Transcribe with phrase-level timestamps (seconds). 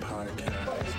[0.00, 0.94] Podcast.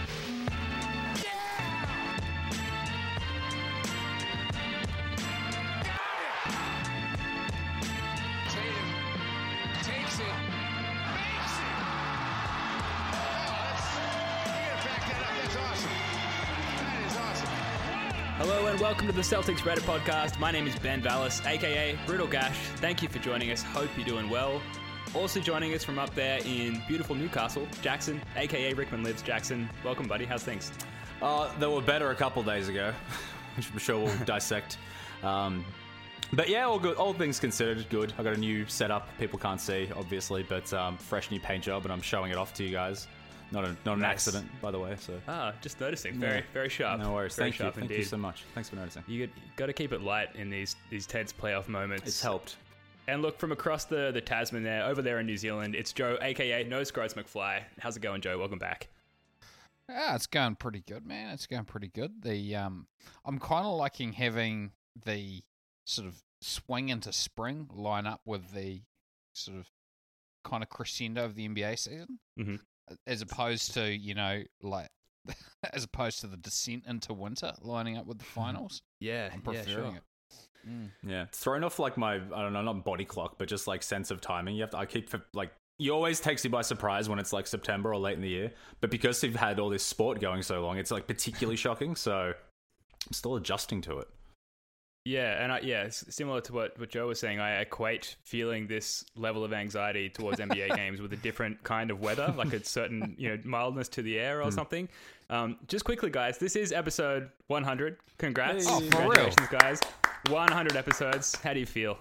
[18.37, 20.39] Hello and welcome to the Celtics Reddit podcast.
[20.39, 22.57] My name is Ben Vallis, aka Brutal Gash.
[22.75, 23.63] Thank you for joining us.
[23.63, 24.61] Hope you're doing well.
[25.15, 29.21] Also joining us from up there in beautiful Newcastle, Jackson, aka Rickman Lives.
[29.21, 30.25] Jackson, welcome, buddy.
[30.25, 30.71] How's things?
[31.21, 32.93] Uh, they were better a couple days ago,
[33.57, 34.77] which I'm sure we'll dissect.
[35.23, 35.65] Um,
[36.33, 36.97] but yeah, all good.
[36.97, 38.13] All things considered, good.
[38.19, 39.07] I got a new setup.
[39.17, 42.53] People can't see, obviously, but um, fresh new paint job, and I'm showing it off
[42.55, 43.07] to you guys.
[43.49, 44.11] Not a, not an Nice.
[44.27, 44.97] accident, by the way.
[44.99, 46.19] So Ah, just noticing.
[46.19, 46.43] Very, Yeah.
[46.53, 46.99] very sharp.
[46.99, 47.33] no worries.
[47.35, 47.63] Very Thank you.
[47.63, 48.43] sharp Thank you so much.
[48.53, 49.03] Thanks for noticing.
[49.07, 52.05] You got to keep it light in these these tense playoff moments.
[52.05, 52.57] It's helped.
[53.07, 56.17] And look from across the the Tasman there, over there in New Zealand, it's Joe,
[56.21, 57.61] aka No Scroats McFly.
[57.79, 58.37] How's it going, Joe?
[58.37, 58.89] Welcome back.
[59.89, 61.33] Yeah, it's going pretty good, man.
[61.33, 62.21] It's going pretty good.
[62.21, 62.87] The um,
[63.23, 64.71] I'm kind of liking having
[65.05, 65.41] the
[65.85, 68.81] sort of swing into spring line up with the
[69.33, 69.67] sort of
[70.43, 72.59] kind of crescendo of the NBA season, Mhm.
[73.05, 74.89] as opposed to you know like
[75.73, 78.81] as opposed to the descent into winter lining up with the finals.
[78.99, 80.03] Yeah, I'm preferring it.
[80.67, 80.89] Mm.
[81.03, 83.83] Yeah, it's thrown off like my I don't know, not body clock, but just like
[83.83, 84.55] sense of timing.
[84.55, 84.77] You have to.
[84.77, 85.51] I keep like.
[85.79, 88.51] You always takes you by surprise when it's like September or late in the year,
[88.81, 91.95] but because you've had all this sport going so long, it's like particularly shocking.
[91.95, 92.33] So
[93.07, 94.07] I'm still adjusting to it.
[95.07, 99.05] Yeah, and I, yeah, similar to what, what Joe was saying, I equate feeling this
[99.15, 103.15] level of anxiety towards NBA games with a different kind of weather, like a certain
[103.17, 104.89] you know mildness to the air or something.
[105.29, 107.97] Um, just quickly, guys, this is episode 100.
[108.17, 108.89] Congrats, Oh, for real?
[109.13, 109.79] congratulations, guys!
[110.29, 111.35] 100 episodes.
[111.35, 111.97] How do you feel?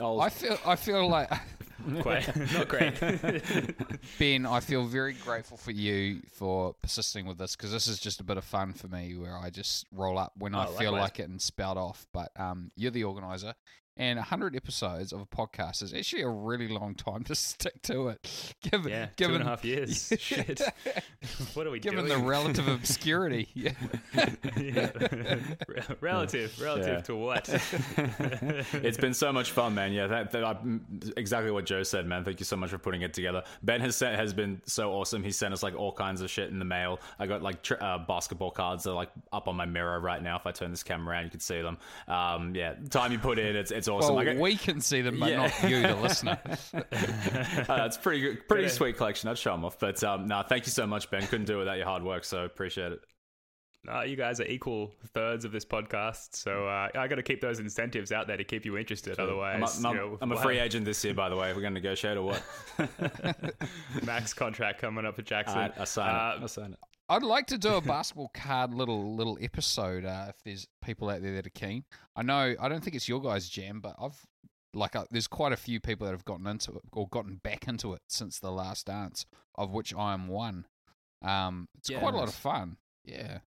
[0.00, 1.30] I'll, I feel I feel like
[2.00, 2.94] Quite not great.
[4.18, 8.20] Ben, I feel very grateful for you for persisting with this because this is just
[8.20, 10.92] a bit of fun for me where I just roll up when I Oh, feel
[10.92, 11.00] likewise.
[11.10, 12.06] like it and spout off.
[12.14, 13.54] But um, you're the organizer,
[13.96, 18.08] and 100 episodes of a podcast is actually a really long time to stick to
[18.08, 18.54] it.
[18.62, 20.12] Given, yeah, two given, and a half years.
[20.18, 20.60] Shit,
[21.54, 22.18] what are we given doing?
[22.20, 23.48] the relative obscurity.
[23.54, 23.72] Yeah.
[24.56, 24.90] Yeah.
[26.00, 27.00] Relative, relative Yeah.
[27.02, 27.48] to what?
[28.72, 29.92] it's been so much fun, man.
[29.92, 30.56] Yeah, that, that, I,
[31.16, 32.24] exactly what Joe said, man.
[32.24, 33.42] Thank you so much for putting it together.
[33.62, 35.22] Ben has sent, has been so awesome.
[35.22, 37.00] He sent us like all kinds of shit in the mail.
[37.18, 40.22] I got like tr- uh, basketball cards that are like up on my mirror right
[40.22, 40.36] now.
[40.36, 41.78] If I turn this camera around, you can see them.
[42.08, 44.14] Um, yeah, time you put in, it's it's awesome.
[44.14, 45.36] Well, I got- we can see them, but Yeah.
[45.36, 46.38] not you, the listener.
[47.68, 49.28] uh, it's pretty good, pretty sweet collection.
[49.28, 51.26] I'd show them off, but um, no, thank you so much, Ben.
[51.26, 53.00] Couldn't do it without your hard work, so appreciate it.
[53.86, 57.42] Uh, you guys are equal thirds of this podcast, so uh, I got to keep
[57.42, 59.20] those incentives out there to keep you interested.
[59.20, 61.36] Otherwise, I'm, a- I'm, you know, I'm a free have agent this year, by the
[61.36, 61.52] way.
[61.52, 62.42] We're going to negotiate or what?
[64.02, 65.58] max contract coming up for Jackson.
[65.58, 66.42] I, I sign Uh, it.
[66.44, 66.78] I sign it.
[67.08, 71.22] I'd like to do a basketball card little little episode uh, if there's people out
[71.22, 71.84] there that are keen.
[72.16, 74.18] I know I don't think it's your guys' jam, but I've
[74.72, 77.68] like uh, there's quite a few people that have gotten into it or gotten back
[77.68, 79.26] into it since the last dance,
[79.56, 80.66] of which I am one.
[81.22, 82.76] Um, it's Yeah, quite a lot of fun.
[83.04, 83.38] Yeah,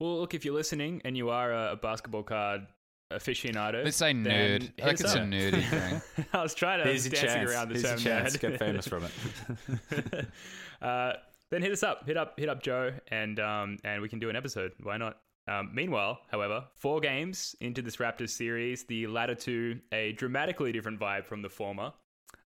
[0.00, 2.66] Well, look, if you're listening and you are a, a basketball card
[3.12, 4.62] aficionado, let's say then nerd.
[4.62, 5.26] hit I think us it's a up.
[5.28, 5.64] nerdy
[6.16, 6.26] thing.
[6.32, 8.36] I was trying to Here's dancing around the Here's your term chance.
[8.36, 8.40] nerd.
[8.40, 10.26] Get famous from it.
[10.82, 11.12] uh,
[11.50, 14.30] then hit us up, hit up, hit up Joe, and um, and we can do
[14.30, 14.72] an episode.
[14.82, 15.18] Why not?
[15.46, 21.00] Um, meanwhile, however, four games into this Raptors series, the latter two a dramatically different
[21.00, 21.92] vibe from the former.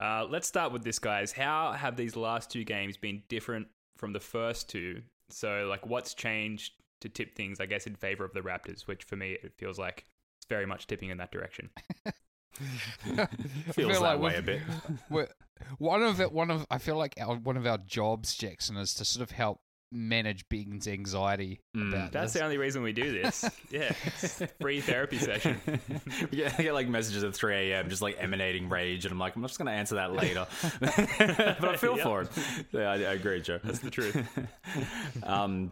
[0.02, 1.32] Uh, let's start with this, guys.
[1.32, 3.68] How have these last two games been different
[3.98, 5.02] from the first two?
[5.30, 8.88] So, like, what's changed to tip things, I guess, in favor of the Raptors?
[8.88, 10.06] Which for me, it feels like
[10.38, 11.70] it's very much tipping in that direction.
[13.74, 14.62] Feels feel that like way a bit.
[15.60, 18.78] we're- one of it, one of I feel like our, one of our jobs, Jackson,
[18.78, 19.62] is to sort of help
[19.92, 21.90] manage Ben's anxiety Mm.
[21.90, 22.40] about That's this.
[22.40, 23.44] the only reason we do this.
[23.72, 23.92] yeah,
[24.62, 25.60] free therapy session.
[26.32, 27.90] yeah, I get like messages at 3 a.m.
[27.90, 30.46] just like emanating rage, and I'm like, I'm just gonna answer that later.
[30.80, 32.04] but I feel Yep.
[32.06, 32.30] for it.
[32.72, 33.60] Yeah, I, I agree, Joe.
[33.64, 34.16] That's the truth.
[35.24, 35.72] um,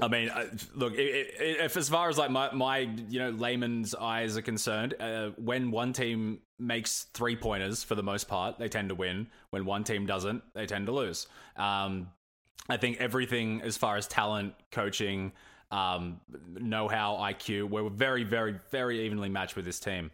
[0.00, 0.30] I mean,
[0.74, 4.42] look, i- i- if as far as like my, my you know layman's eyes are
[4.42, 8.94] concerned, uh, when one team makes three pointers for the most part, they tend to
[8.94, 9.28] win.
[9.50, 11.26] When one team doesn't, they tend to lose.
[11.56, 12.10] Um,
[12.68, 15.32] I think everything as far as talent, coaching,
[15.70, 16.20] um,
[16.54, 20.10] know-how, IQ, we're very, very, very evenly matched with this team.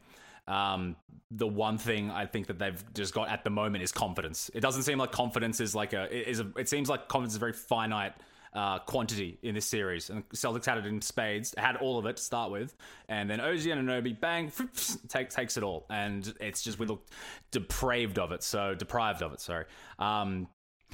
[0.48, 0.96] Um,
[1.30, 4.50] the one thing I think that they've just got at the moment is confidence.
[4.52, 6.50] It doesn't seem like confidence is like a is a.
[6.56, 8.14] It seems like confidence is very finite
[8.52, 12.16] uh, quantity in this series, and Celtics had it in spades, had all of it
[12.16, 12.74] to start with,
[13.08, 14.52] and then OG Anunoby, bang,
[15.08, 17.06] takes takes it all, and it's just we look
[17.50, 19.40] depraved of it, so deprived of it.
[19.40, 19.64] Sorry.
[19.98, 20.48] Um,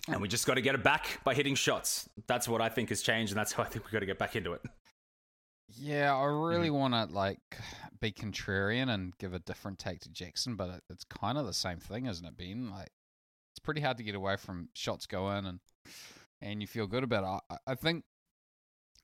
[0.08, 2.08] and we just got to get it back by hitting shots.
[2.26, 4.18] That's what I think has changed, and that's how I think we got to get
[4.18, 4.62] back into it.
[5.68, 7.40] Yeah, I really want to like
[8.00, 11.54] be contrarian and give a different take to Jackson, but it, it's kind of the
[11.54, 12.70] same thing, isn't it, Ben?
[12.70, 12.90] Like,
[13.52, 15.60] it's pretty hard to get away from shots going and
[16.40, 17.56] and you feel good about it.
[17.66, 18.04] I, I think.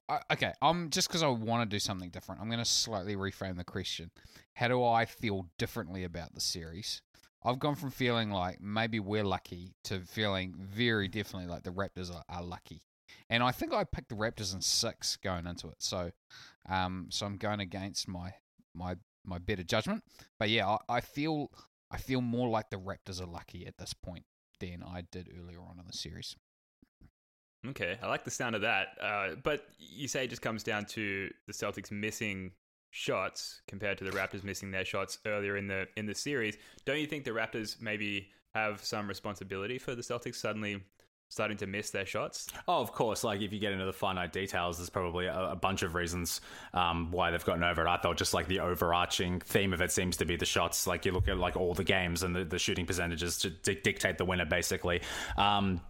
[0.08, 2.40] I, okay, I'm just because I want to do something different.
[2.40, 4.10] I'm going to slightly reframe the question.
[4.54, 7.02] How do I feel differently about the series?
[7.44, 12.14] I've gone from feeling like maybe we're lucky to feeling very definitely like the Raptors
[12.14, 12.82] are, are lucky.
[13.30, 15.76] And I think I picked the Raptors in six going into it.
[15.78, 16.12] So
[16.68, 18.34] um, so I'm going against my
[18.74, 20.04] my my better judgment.
[20.38, 21.50] But yeah, I, I feel
[21.90, 24.24] I feel more like the Raptors are lucky at this point
[24.60, 26.36] than I did earlier on in the series.
[27.68, 28.88] Okay, I like the sound of that.
[29.00, 32.52] Uh, but you say it just comes down to the Celtics missing
[32.90, 36.56] shots compared to the Raptors missing their shots earlier in the in the series.
[36.84, 40.82] Don't you think the Raptors maybe have some responsibility for the Celtics suddenly
[41.32, 42.48] starting to miss their shots?
[42.68, 43.24] Oh, of course.
[43.24, 46.42] Like if you get into the finite details, there's probably a, a bunch of reasons
[46.74, 47.88] um, why they've gotten over it.
[47.88, 50.86] I thought just like the overarching theme of it seems to be the shots.
[50.86, 53.80] Like you look at like all the games and the, the shooting percentages to d-
[53.82, 55.00] dictate the winner, basically.
[55.38, 55.80] Um,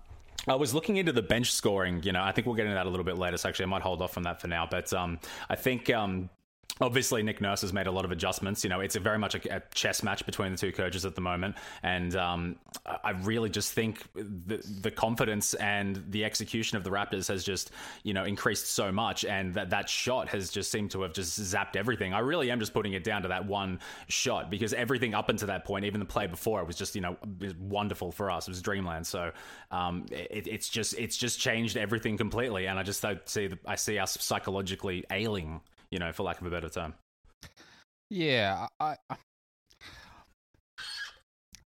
[0.49, 2.03] I was looking into the bench scoring.
[2.03, 3.37] You know, I think we'll get into that a little bit later.
[3.37, 4.67] So actually, I might hold off on that for now.
[4.69, 5.19] But um,
[5.49, 6.31] I think um,
[6.81, 8.65] Obviously, Nick Nurse has made a lot of adjustments.
[8.65, 11.21] You know, it's very much a, a chess match between the two coaches at the
[11.21, 16.91] moment, and um, I really just think the the confidence and the execution of the
[16.91, 17.73] Raptors has just
[18.05, 21.39] you know increased so much, and that that shot has just seemed to have just
[21.39, 22.15] zapped everything.
[22.15, 23.79] I really am just putting it down to that one
[24.09, 27.03] shot because everything up until that point, even the play before, it was just you
[27.03, 27.19] know
[27.61, 28.49] wonderful for us.
[28.49, 29.07] It was dreamland.
[29.07, 29.31] So
[29.71, 33.75] um, it, it's just it's just changed everything completely, and I just I see I
[33.75, 35.61] see us psychologically ailing
[35.93, 36.95] you know, for lack of a better term.
[38.11, 39.17] Yeah, I, I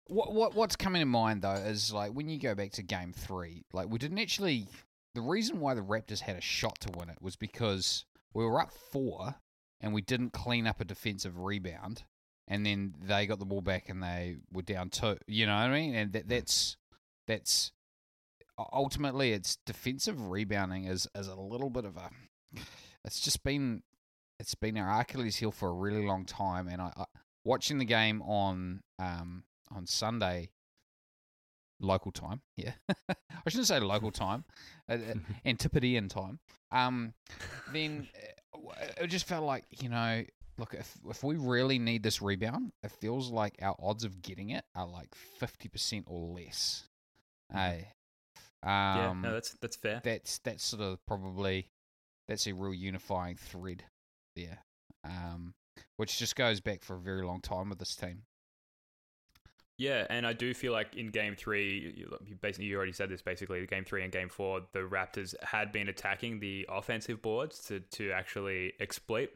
[0.09, 3.13] what what what's coming to mind though is like when you go back to game
[3.13, 4.67] three, like we didn't actually.
[5.15, 8.61] The reason why the Raptors had a shot to win it was because we were
[8.61, 9.35] up four
[9.81, 12.03] and we didn't clean up a defensive rebound,
[12.47, 15.17] and then they got the ball back and they were down two.
[15.27, 15.95] You know what I mean?
[15.95, 16.29] And that hmm.
[16.29, 16.77] that's
[17.27, 17.73] that's
[18.73, 22.11] ultimately it's defensive rebounding is is a little bit of a.
[23.05, 23.83] It's just been
[24.39, 26.69] it's been our Achilles heel for a really long time.
[26.69, 27.05] And I, I
[27.45, 29.45] watching the game on um,
[29.75, 30.51] on Sunday
[31.81, 32.41] local time.
[32.57, 32.73] Yeah,
[33.09, 34.45] I shouldn't say local time,
[34.89, 36.39] uh, uh Antipodean time.
[36.71, 37.15] Um,
[37.73, 38.09] then
[38.55, 40.25] uh, it just felt like you know,
[40.59, 44.51] look, if if we really need this rebound, it feels like our odds of getting
[44.51, 46.85] it are like fifty percent or less.
[47.53, 47.89] Hey,
[48.63, 50.01] um, yeah, no, that's that's fair.
[50.03, 51.69] That's that's sort of probably
[52.29, 53.85] that's a real unifying thread
[54.37, 54.59] there,
[55.05, 55.55] um,
[55.97, 58.23] which just goes back for a very long time with this team.
[59.79, 63.21] Yeah, and I do feel like in Game Three, you, basically you already said this.
[63.21, 67.81] Basically, Game Three and Game Four, the Raptors had been attacking the offensive boards to
[67.81, 69.31] to actually exploit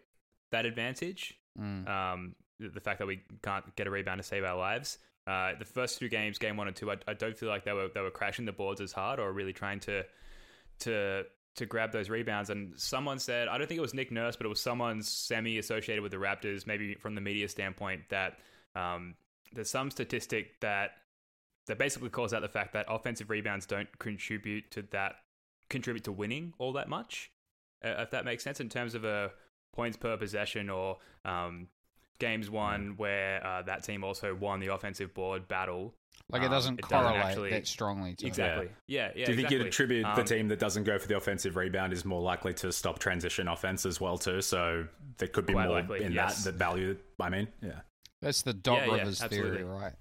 [0.50, 1.34] that advantage.
[1.58, 1.88] Mm.
[1.88, 4.98] Um, the fact that we can't get a rebound to save our lives.
[5.26, 7.72] Uh, the first two games, Game One and Two, I, I don't feel like they
[7.72, 10.04] were they were crashing the boards as hard or really trying to
[10.80, 11.25] to
[11.60, 12.50] to grab those rebounds.
[12.50, 15.58] And someone said, I don't think it was Nick Nurse, but it was someone semi
[15.58, 18.38] associated with the Raptors, maybe from the media standpoint, that
[18.74, 19.14] um,
[19.52, 20.92] there's some statistic that
[21.66, 25.16] that basically calls out the fact that offensive rebounds don't contribute to that
[25.68, 27.30] contribute to winning all that much.
[27.84, 29.30] Uh, if that makes sense in terms of a
[29.72, 31.68] points per possession or um,
[32.20, 35.94] games won where uh, that team also won the offensive board battle.
[36.30, 38.14] Like it um, doesn't um, it correlate doesn't actually, that strongly.
[38.14, 38.66] To exactly.
[38.66, 38.72] It.
[38.86, 39.08] Yeah.
[39.08, 39.10] yeah.
[39.12, 39.36] Do you exactly.
[39.36, 42.20] think you'd attribute um, the team that doesn't go for the offensive rebound is more
[42.20, 44.40] likely to stop transition offense as well too?
[44.40, 44.86] So
[45.18, 46.44] there could be more likely, in yes.
[46.44, 46.96] that that value.
[47.18, 47.80] I mean, yeah.
[48.22, 49.94] That's the Doc yeah, Rivers yeah, theory, right?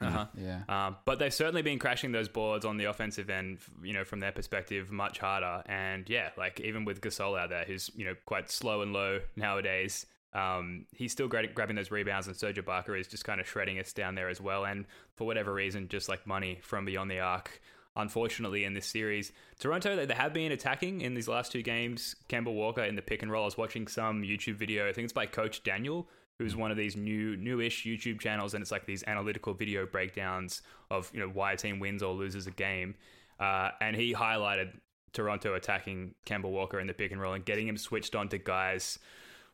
[0.00, 0.26] Uh-huh.
[0.36, 0.62] Yeah.
[0.68, 4.20] Um, but they've certainly been crashing those boards on the offensive end, you know, from
[4.20, 5.62] their perspective, much harder.
[5.66, 9.20] And yeah, like even with Gasol out there, who's, you know, quite slow and low
[9.36, 13.40] nowadays, um, he's still great at grabbing those rebounds, and Serge Ibaka is just kind
[13.40, 14.64] of shredding us down there as well.
[14.64, 14.86] And
[15.16, 17.60] for whatever reason, just like money from beyond the arc,
[17.96, 22.16] unfortunately, in this series, Toronto they have been attacking in these last two games.
[22.28, 23.42] Kemba Walker in the pick and roll.
[23.42, 24.88] I was watching some YouTube video.
[24.88, 26.08] I think it's by Coach Daniel,
[26.38, 30.62] who's one of these new newish YouTube channels, and it's like these analytical video breakdowns
[30.90, 32.94] of you know why a team wins or loses a game.
[33.42, 34.72] uh, and he highlighted
[35.12, 38.38] Toronto attacking Kemba Walker in the pick and roll and getting him switched on to
[38.38, 38.98] guys,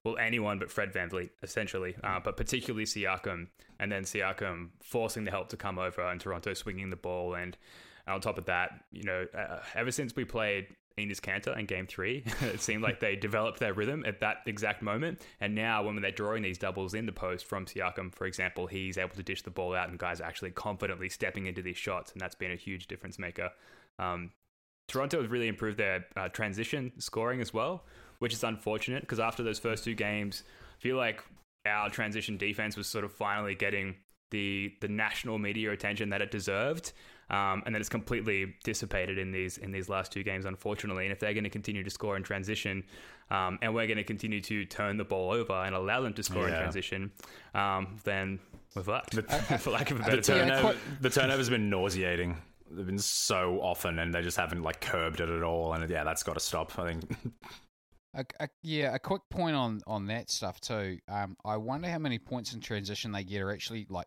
[0.08, 3.48] well, anyone but Fred VanVleet, essentially, uh, but particularly Siakam,
[3.78, 7.34] and then Siakam forcing the help to come over and Toronto swinging the ball.
[7.34, 7.56] And
[8.06, 11.86] on top of that, you know, uh, ever since we played Enes Kanter in game
[11.86, 15.20] three, it seemed like they developed their rhythm at that exact moment.
[15.40, 18.98] And now, when they're drawing these doubles in the post from Siakam, for example, he's
[18.98, 22.12] able to dish the ball out, and guys are actually confidently stepping into these shots,
[22.12, 23.50] and that's been a huge difference maker.
[23.98, 24.32] Um,
[24.88, 27.84] Toronto has really improved their uh, transition scoring as well,
[28.18, 30.42] which is unfortunate because after those first two games,
[30.78, 31.22] I feel like
[31.66, 33.96] our transition defense was sort of finally getting
[34.30, 36.92] the the national media attention that it deserved,
[37.30, 41.04] um, and then it's completely dissipated in these in these last two games, unfortunately.
[41.04, 42.84] And if they're going to continue to score in transition,
[43.30, 46.22] um, and we're going to continue to turn the ball over and allow them to
[46.22, 47.10] score in transition,
[47.54, 48.38] um, then
[48.74, 49.14] we're fucked,
[49.60, 50.38] for lack of a The, better term.
[50.48, 52.36] turnover, quite- the turnover's been nauseating.
[52.70, 55.72] They've been so often, and they just haven't like curbed it at all.
[55.72, 56.78] And yeah, that's got to stop.
[56.78, 57.16] I think.
[58.14, 60.98] A, a, yeah, a quick point on on that stuff too.
[61.08, 64.06] Um, I wonder how many points in transition they get are actually like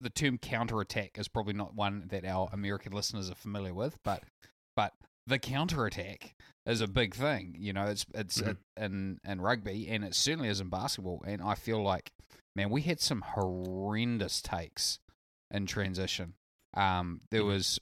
[0.00, 3.96] the term counter attack is probably not one that our American listeners are familiar with,
[4.04, 4.22] but
[4.76, 4.92] but
[5.26, 6.34] the counter attack
[6.66, 7.56] is a big thing.
[7.58, 8.56] You know, it's it's Mhm.
[8.76, 11.22] in in rugby and it certainly is in basketball.
[11.26, 12.12] And I feel like,
[12.54, 15.00] man, we had some horrendous takes
[15.50, 16.34] in transition.
[16.74, 17.80] Um, there was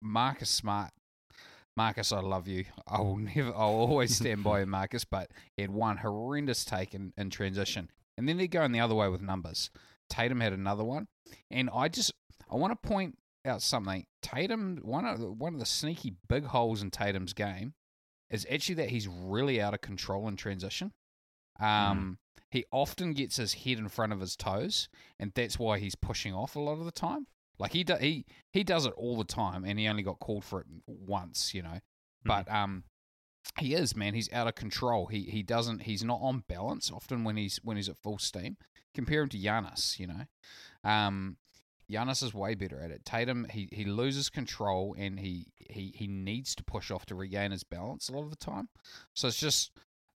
[0.00, 0.92] Marcus Smart.
[1.78, 2.64] Marcus, I love you.
[2.88, 5.04] I will never, I'll always stand by you, Marcus.
[5.04, 8.96] But he had one horrendous take in, in transition, and then they're going the other
[8.96, 9.70] way with numbers.
[10.10, 11.06] Tatum had another one,
[11.50, 12.12] and I just,
[12.50, 13.16] I want to point
[13.46, 14.06] out something.
[14.22, 17.74] Tatum, one of the, one of the sneaky big holes in Tatum's game
[18.28, 20.92] is actually that he's really out of control in transition.
[21.60, 22.18] Um,
[22.50, 26.34] he often gets his head in front of his toes, and that's why he's pushing
[26.34, 27.26] off a lot of the time.
[27.58, 30.44] Like he do, he he does it all the time, and he only got called
[30.44, 31.80] for it once, you know.
[32.24, 32.84] But um,
[33.58, 34.14] he is man.
[34.14, 35.06] He's out of control.
[35.06, 35.82] He he doesn't.
[35.82, 38.56] He's not on balance often when he's when he's at full steam.
[38.94, 40.24] Compare him to Giannis, you know.
[40.84, 41.36] Um,
[41.90, 43.04] Giannis is way better at it.
[43.04, 47.50] Tatum, he, he loses control and he, he he needs to push off to regain
[47.50, 48.68] his balance a lot of the time.
[49.14, 49.72] So it's just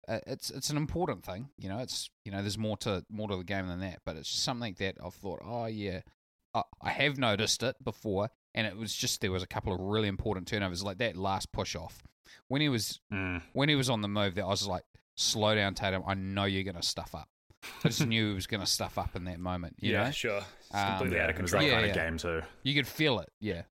[0.07, 1.79] uh, it's it's an important thing, you know.
[1.79, 4.45] It's you know there's more to more to the game than that, but it's just
[4.45, 6.01] something that I've thought, oh yeah,
[6.55, 9.81] I, I have noticed it before, and it was just there was a couple of
[9.81, 12.03] really important turnovers like that last push off
[12.49, 13.43] when he was Mm.
[13.53, 14.35] when he was on the move.
[14.35, 14.85] That I was like,
[15.17, 16.03] slow down, Tatum.
[16.07, 17.29] I know you're gonna stuff up.
[17.85, 19.77] I just knew he was gonna stuff up in that moment.
[19.79, 20.11] You yeah, know?
[20.11, 20.43] sure.
[20.61, 21.63] It's Um, completely Yeah, out of it was control.
[21.63, 22.03] that Yeah, kind yeah.
[22.03, 22.47] of game too.
[22.65, 23.63] You could feel it, yeah.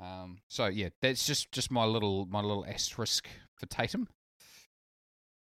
[0.00, 4.08] Um, so yeah, that's just just my little my little asterisk for Tatum.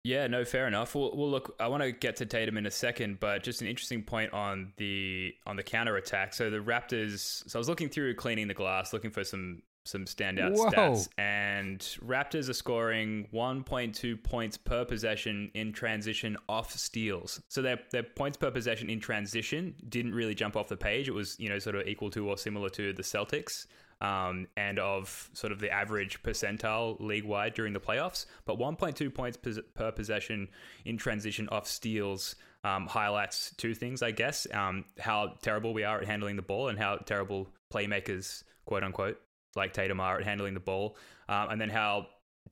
[0.04, 0.94] Yeah, no, fair enough.
[0.94, 3.68] Well, well, look, I want to get to Tatum in a second, but just an
[3.68, 6.34] interesting point on the on the counter attack.
[6.34, 7.48] So the Raptors.
[7.48, 10.70] So I was looking through cleaning the glass, looking for some some standout Whoa.
[10.70, 17.40] stats, and Raptors are scoring 1.2 points per possession in transition off steals.
[17.48, 21.08] So their their points per possession in transition didn't really jump off the page.
[21.08, 23.66] It was you know sort of equal to or similar to the Celtics
[24.00, 28.26] um, and of sort of the average percentile league wide during the playoffs.
[28.44, 29.38] But 1.2 points
[29.74, 30.48] per possession
[30.84, 36.00] in transition off steals um, highlights two things, I guess um, how terrible we are
[36.00, 39.20] at handling the ball and how terrible playmakers, quote unquote,
[39.56, 40.96] like Tatum are at handling the ball,
[41.28, 42.06] um, and then how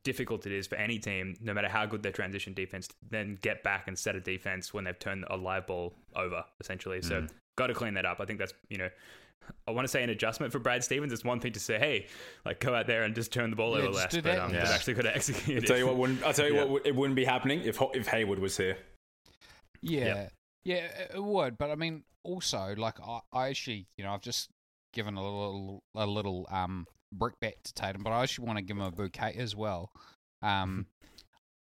[0.05, 3.63] difficult it is for any team, no matter how good their transition defense, then get
[3.63, 7.03] back and set a defense when they've turned a live ball over, essentially.
[7.03, 7.27] So,
[7.57, 8.21] got to clean that up.
[8.21, 8.89] I think that's, you know,
[9.67, 11.13] I want to say an adjustment for Brad Stevens.
[11.13, 12.07] It's one thing to say, hey,
[12.45, 14.39] like go out there and just turn the ball Yeah, over just less, but that.
[14.39, 14.61] um, Yeah.
[14.65, 16.23] they've actually got to execute I'll tell you what wouldn't.
[16.25, 16.65] I'll tell you Yeah.
[16.65, 18.79] what it wouldn't be happening if Ho- if Hayward was here.
[19.83, 20.29] Yeah,
[20.65, 21.59] yeah, it- it would.
[21.59, 24.51] But I mean, also like I, I actually, you know, I've just
[24.93, 28.77] given a little a little um brickbat to Tatum, but I actually want to give
[28.77, 29.91] him a bouquet as well.
[30.43, 30.87] Um,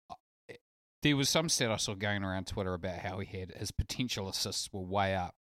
[1.03, 4.27] there was some stat I saw going around Twitter about how he had his potential
[4.27, 5.35] assists were way up.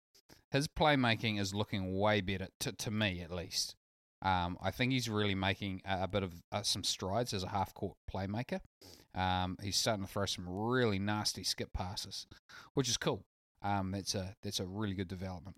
[0.52, 3.74] His playmaking is looking way better to to me at least.
[4.20, 7.48] Um, I think he's really making a, a bit of uh, some strides as a
[7.48, 8.60] half court playmaker.
[9.14, 12.26] Um, he's starting to throw some really nasty skip passes,
[12.74, 13.24] which is cool.
[13.62, 15.56] Um, that's a that's a really good development.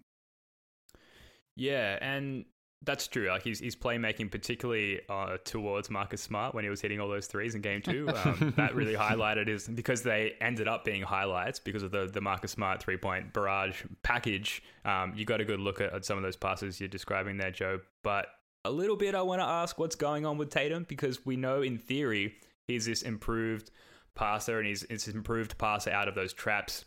[1.57, 2.47] Yeah, and
[2.85, 3.29] that's true.
[3.29, 7.27] Like he's he's playmaking particularly uh, towards Marcus Smart when he was hitting all those
[7.27, 8.09] threes in game two.
[8.09, 12.21] Um, that really highlighted his because they ended up being highlights because of the the
[12.21, 14.63] Marcus Smart three point barrage package.
[14.85, 17.51] Um, you got a good look at, at some of those passes you're describing there,
[17.51, 17.81] Joe.
[18.03, 18.27] But
[18.65, 21.63] a little bit, I want to ask what's going on with Tatum because we know
[21.63, 22.35] in theory
[22.67, 23.71] he's this improved
[24.15, 26.85] passer and he's, he's improved passer out of those traps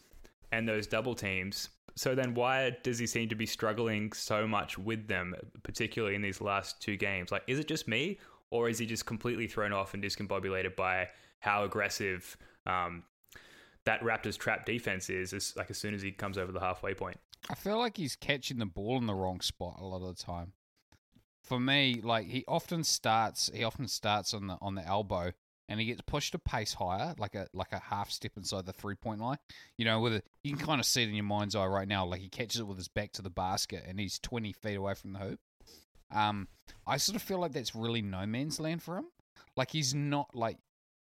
[0.51, 1.69] and those double teams.
[1.97, 6.21] So then, why does he seem to be struggling so much with them, particularly in
[6.21, 7.31] these last two games?
[7.31, 8.19] Like, is it just me,
[8.51, 12.37] or is he just completely thrown off and discombobulated by how aggressive
[12.67, 13.03] um,
[13.85, 15.33] that Raptors trap defense is?
[15.33, 17.17] As, like as soon as he comes over the halfway point.
[17.49, 20.23] I feel like he's catching the ball in the wrong spot a lot of the
[20.23, 20.53] time.
[21.43, 25.31] For me, like he often starts, he often starts on the on the elbow,
[25.69, 28.73] and he gets pushed a pace higher, like a like a half step inside the
[28.73, 29.37] three point line.
[29.77, 31.87] You know, with a, you can kind of see it in your mind's eye right
[31.87, 32.05] now.
[32.05, 34.93] Like he catches it with his back to the basket, and he's twenty feet away
[34.93, 35.39] from the hoop.
[36.11, 36.47] Um,
[36.85, 39.07] I sort of feel like that's really no man's land for him.
[39.55, 40.57] Like he's not like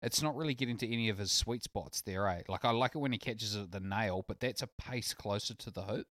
[0.01, 2.41] it's not really getting to any of his sweet spots there, eh?
[2.47, 5.13] Like I like it when he catches it at the nail, but that's a pace
[5.13, 6.07] closer to the hoop.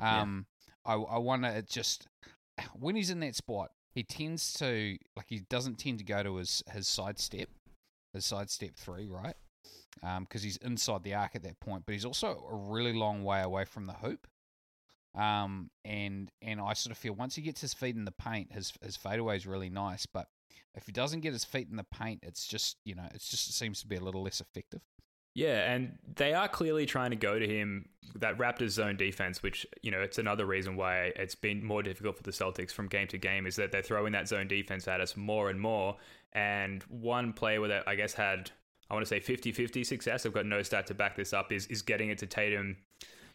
[0.00, 0.46] Um,
[0.84, 2.06] I I wonder it just
[2.78, 6.36] when he's in that spot, he tends to like he doesn't tend to go to
[6.36, 7.48] his his side step,
[8.12, 9.34] his side step three, right?
[10.04, 13.24] Um, because he's inside the arc at that point, but he's also a really long
[13.24, 14.28] way away from the hoop.
[15.16, 18.52] Um, and and I sort of feel once he gets his feet in the paint,
[18.52, 20.28] his his fadeaway is really nice, but
[20.76, 23.50] if he doesn't get his feet in the paint, it's just you know it's just
[23.50, 24.82] it seems to be a little less effective.
[25.38, 29.64] Yeah, and they are clearly trying to go to him that Raptors zone defense, which
[29.82, 33.06] you know it's another reason why it's been more difficult for the Celtics from game
[33.06, 35.96] to game is that they're throwing that zone defense at us more and more.
[36.32, 38.50] And one player where I guess had
[38.90, 40.26] I want to say 50-50 success.
[40.26, 41.52] I've got no stat to back this up.
[41.52, 42.76] Is is getting it to Tatum,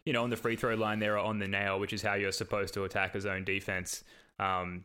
[0.05, 2.15] you know, on the free throw line there or on the nail, which is how
[2.15, 4.03] you're supposed to attack a zone defense.
[4.39, 4.83] Um,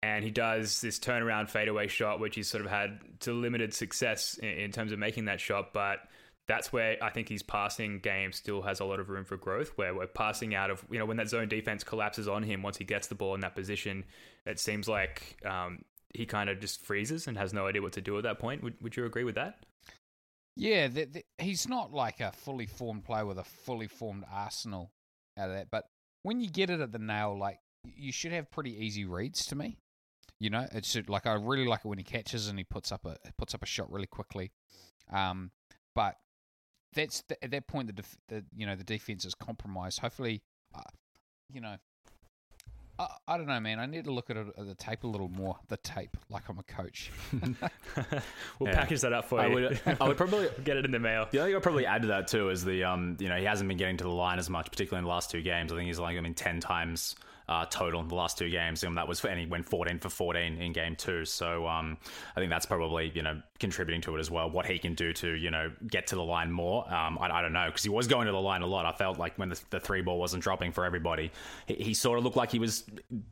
[0.00, 4.38] and he does this turnaround fadeaway shot, which he's sort of had to limited success
[4.38, 5.98] in, in terms of making that shot, but
[6.48, 9.72] that's where I think his passing game still has a lot of room for growth.
[9.76, 12.76] Where we're passing out of, you know, when that zone defense collapses on him once
[12.76, 14.04] he gets the ball in that position,
[14.44, 15.84] it seems like um,
[16.14, 18.62] he kind of just freezes and has no idea what to do at that point.
[18.62, 19.64] Would, would you agree with that?
[20.56, 24.90] Yeah, the, the, he's not like a fully formed player with a fully formed arsenal
[25.38, 25.68] out of that.
[25.70, 25.86] But
[26.22, 27.60] when you get it at the nail, like
[27.96, 29.78] you should have pretty easy reads to me.
[30.40, 32.90] You know, it should like I really like it when he catches and he puts
[32.90, 34.50] up a puts up a shot really quickly.
[35.12, 35.52] Um,
[35.94, 36.16] but
[36.94, 39.98] that's the, at that point the, def, the you know the defense is compromised.
[40.00, 40.42] Hopefully,
[40.74, 40.80] uh,
[41.52, 41.76] you know,
[42.98, 43.78] I, I don't know, man.
[43.80, 45.56] I need to look at, it, at the tape a little more.
[45.68, 47.10] The tape, like I'm a coach.
[47.32, 48.74] we'll Yeah.
[48.74, 49.54] package that up for I you.
[49.54, 51.26] would, I would probably get it in the mail.
[51.30, 53.44] The other thing I'd probably add to that too is the um, you know, he
[53.44, 55.72] hasn't been getting to the line as much, particularly in the last two games.
[55.72, 57.16] I think he's like I mean ten times
[57.48, 60.08] uh, total in the last two games, and that was and he went fourteen for
[60.08, 61.24] fourteen in game two.
[61.24, 61.98] So um,
[62.36, 64.50] I think that's probably you know contributing to it as well.
[64.50, 67.42] What he can do to you know get to the line more, um, I, I
[67.42, 68.86] don't know because he was going to the line a lot.
[68.86, 71.30] I felt like when the, the three ball wasn't dropping for everybody,
[71.66, 72.84] he, he sort of looked like he was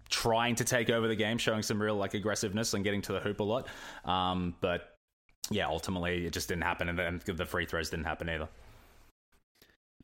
[0.09, 3.21] trying to take over the game, showing some real like aggressiveness and getting to the
[3.21, 3.69] hoop a lot.
[4.05, 4.97] Um, but
[5.51, 8.49] yeah, ultimately it just didn't happen, and the free throws didn't happen either.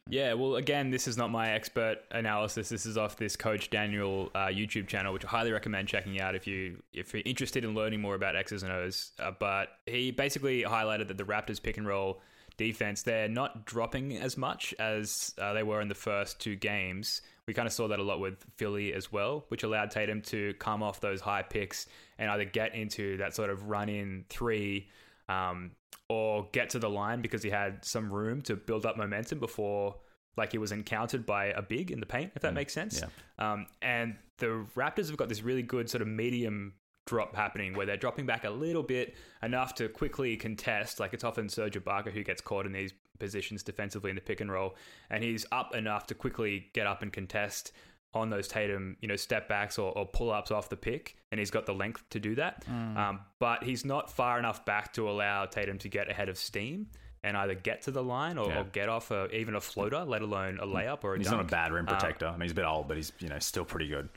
[0.09, 2.69] Yeah, well, again, this is not my expert analysis.
[2.69, 6.37] This is off this Coach Daniel uh, YouTube channel, which I highly recommend checking out
[6.37, 9.11] if you if you're interested in learning more about X's and O's.
[9.19, 12.21] Uh, but he basically highlighted that the Raptors pick and roll
[12.57, 17.21] defense they're not dropping as much as uh, they were in the first two games.
[17.47, 20.55] We kind of saw that a lot with Philly as well, which allowed Tatum to
[20.55, 21.87] come off those high picks
[22.19, 24.89] and either get into that sort of run in three
[25.29, 25.73] um,
[26.09, 29.97] or get to the line because he had some room to build up momentum before
[30.37, 33.01] like he was encountered by a big in the paint, if that makes sense.
[33.39, 36.75] Um, and the Raptors have got this really good sort of medium
[37.07, 41.01] drop happening where they're dropping back a little bit enough to quickly contest.
[41.01, 44.41] Like it's often Serge Ibaka who gets caught in these positions defensively in the pick
[44.41, 44.77] and roll,
[45.09, 47.73] and he's up enough to quickly get up and contest
[48.17, 51.39] on those Tatum, you know, step backs or, or pull ups off the pick, and
[51.39, 52.65] he's got the length to do that.
[52.69, 56.89] Um, but he's not far enough back to allow Tatum to get ahead of steam
[57.25, 58.61] and either get to the line or, Yeah.
[58.61, 61.37] or get off a, even a floater, let alone a layup or a He's dunk.
[61.39, 62.27] not a bad rim Um, protector.
[62.27, 64.09] I mean, he's a bit old, but he's you know still pretty good.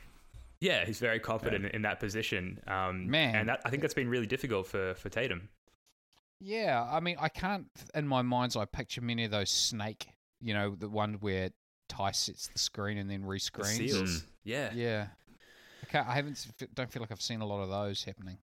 [0.60, 2.60] yeah, he's very confident in that position.
[2.66, 3.34] Um, Man.
[3.34, 5.48] and that, I think that's been really difficult for for Tatum.
[6.40, 10.06] Yeah, I mean, I can't in my mind's eye picture many of those snake.
[10.40, 11.50] You know, the one where
[11.90, 13.76] Ty sets the screen and then The rescreens.
[13.76, 15.08] seals, yeah, Yeah,
[15.82, 16.46] I, can't, I haven't.
[16.74, 18.38] Don't feel like I've seen a lot of those happening.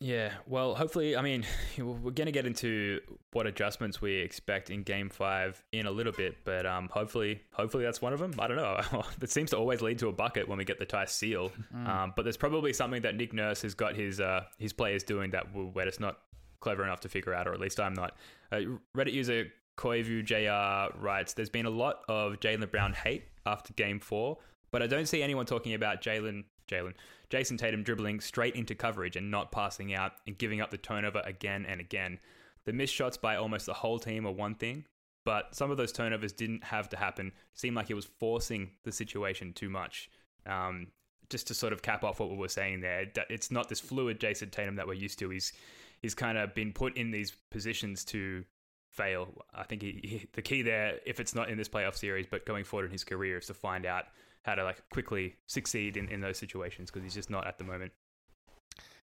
[0.00, 1.44] Yeah, well, hopefully, I mean,
[1.78, 3.00] we're going to get into
[3.32, 7.84] what adjustments we expect in Game Five in a little bit, but um, hopefully, hopefully
[7.84, 8.34] that's one of them.
[8.36, 9.04] I don't know.
[9.20, 11.52] that seems to always lead to a bucket when we get the tie seal.
[11.86, 15.30] Um, but there's probably something that Nick Nurse has got his uh, his players doing
[15.30, 16.18] that will, we're just not
[16.58, 18.16] clever enough to figure out, or at least I'm not.
[18.50, 18.62] Uh,
[18.96, 20.98] Reddit user Koivu Jr.
[20.98, 24.38] writes, "There's been a lot of Jaylen Brown hate after Game Four,
[24.70, 26.94] but I don't see anyone talking about Jaylen." Jaylen,
[27.28, 31.20] Jayson Tatum dribbling straight into coverage and not passing out and giving up the turnover
[31.24, 32.18] again and again.
[32.64, 34.84] The missed shots by almost the whole team are one thing,
[35.24, 37.28] but some of those turnovers didn't have to happen.
[37.28, 40.10] It seemed like he was forcing the situation too much.
[40.46, 40.88] Um,
[41.30, 44.20] just to sort of cap off what we were saying there, it's not this fluid
[44.20, 45.30] Jayson Tatum that we're used to.
[45.30, 45.52] He's
[46.00, 48.44] he's kind of been put in these positions to
[48.92, 49.28] fail.
[49.54, 52.46] I think he, he, the key there, if it's not in this playoff series, but
[52.46, 54.04] going forward in his career, is to find out
[54.44, 57.64] how to like quickly succeed in, in those situations because he's just not at the
[57.64, 57.92] moment.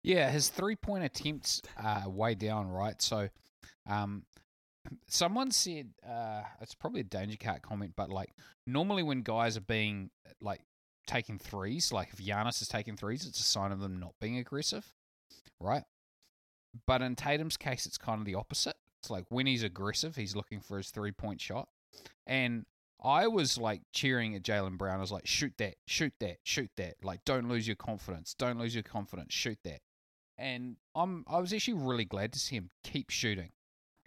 [0.03, 3.01] Yeah, his three point attempts are way down, right?
[3.01, 3.29] So,
[3.87, 4.23] um,
[5.07, 8.29] someone said uh, it's probably a danger cat comment, but like
[8.67, 10.09] normally when guys are being
[10.41, 10.61] like
[11.07, 14.37] taking threes, like if Giannis is taking threes, it's a sign of them not being
[14.37, 14.93] aggressive,
[15.59, 15.83] right?
[16.85, 18.75] But in Tatum's case, it's kind of the opposite.
[19.09, 21.67] Like when he's aggressive, he's looking for his three point shot.
[22.25, 22.65] And
[23.03, 24.97] I was like cheering at Jaylen Brown.
[24.97, 26.95] I was like, shoot that, shoot that, shoot that.
[27.03, 28.33] Like, don't lose your confidence.
[28.37, 29.33] Don't lose your confidence.
[29.33, 29.81] Shoot that.
[30.37, 33.51] And I'm I was actually really glad to see him keep shooting.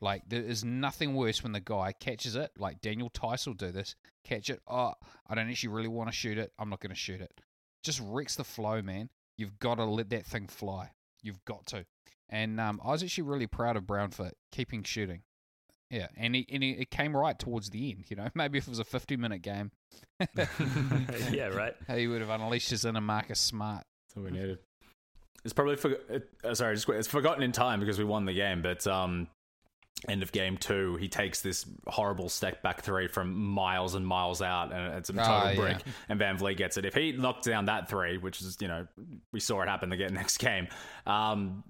[0.01, 3.71] Like there is nothing worse when the guy catches it, like Daniel Theis will do
[3.71, 4.61] this, catch it.
[4.67, 4.93] Oh,
[5.27, 6.53] I don't actually really want to shoot it.
[6.59, 7.41] I'm not going to shoot it.
[7.83, 9.09] Just wrecks the flow, man.
[9.39, 10.91] You've got to let that thing fly.
[11.27, 11.85] You've got to.
[12.29, 15.23] And um, I was actually really proud of Brown for keeping shooting.
[15.91, 18.07] Yeah, and, he, and he, it came right towards the end.
[18.09, 19.71] You know, maybe if it was a 50 minute game,
[21.31, 21.75] yeah, right.
[21.95, 23.85] he would have unleashed his inner Marcus Smart.
[24.09, 24.59] That's what we needed.
[25.45, 25.97] It's probably for,
[26.45, 29.29] uh, sorry, just, it's forgotten in time because we won the game, but um,
[30.09, 34.43] end of game two, he takes this horrible step back three from miles and miles
[34.43, 35.57] out, and it's a total Ah, yeah.
[35.57, 35.79] brick.
[36.09, 36.85] And VanVleet gets it.
[36.85, 38.87] If he knocked down that three, which is you know
[39.33, 40.69] we saw it happen again next game,
[41.07, 41.65] um,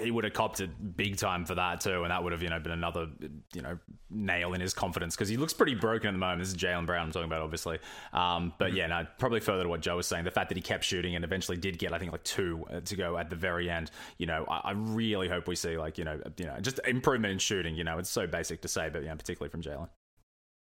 [0.00, 2.48] he would have copped it big time for that too, and that would have you
[2.50, 3.06] know been another
[3.54, 3.78] you know
[4.10, 6.40] nail in his confidence because he looks pretty broken at the moment.
[6.40, 7.78] This is Jaylen Brown I'm talking about, obviously.
[8.12, 10.62] Um, but yeah, no, probably further to what Joe was saying, the fact that he
[10.62, 13.36] kept shooting and eventually did get I think like two uh, to go at the
[13.36, 13.90] very end.
[14.16, 17.32] You know, I, I really hope we see like you know you know just improvement
[17.32, 17.67] in shooting.
[17.74, 19.88] You know, it's so basic to say, but yeah, particularly from Jaylen.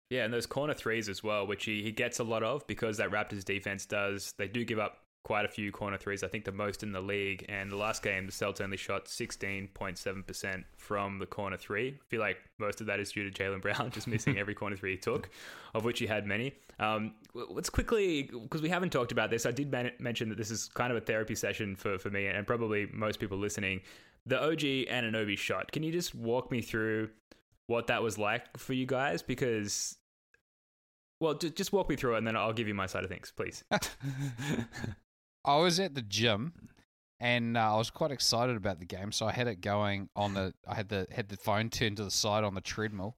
[0.09, 2.97] Yeah, and those corner threes as well, which he, he gets a lot of because
[2.97, 4.33] that Raptors defense does.
[4.37, 7.01] They do give up quite a few corner threes, I think the most in the
[7.01, 7.45] league.
[7.49, 11.99] And the last game, the Celtics only shot 16.7% from the corner three.
[11.99, 14.75] I feel like most of that is due to Jaylen Brown just missing every corner
[14.75, 15.31] three he took,
[15.73, 16.53] of which he had many.
[16.77, 20.51] Um, let's quickly, because we haven't talked about this, I did man- mention that this
[20.51, 23.81] is kind of a therapy session for, for me and probably most people listening.
[24.25, 24.59] The OG
[24.89, 25.71] Anunoby shot.
[25.71, 27.09] Can you just walk me through
[27.67, 29.21] what that was like for you guys?
[29.21, 29.97] Because
[31.19, 33.09] well, ju- just walk me through it, and then I'll give you my side of
[33.09, 33.63] things, please.
[35.45, 36.53] I was at the gym
[37.19, 40.33] and uh, I was quite excited about the game, so I had it going on
[40.33, 40.53] the.
[40.67, 43.15] I had the had the phone turned to the side on the treadmill,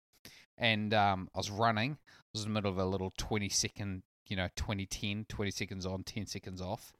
[0.57, 1.97] and um, I was running.
[2.07, 5.85] I was in the middle of a little twenty second, you know, 2010, 20 seconds
[5.85, 6.93] on, ten seconds off,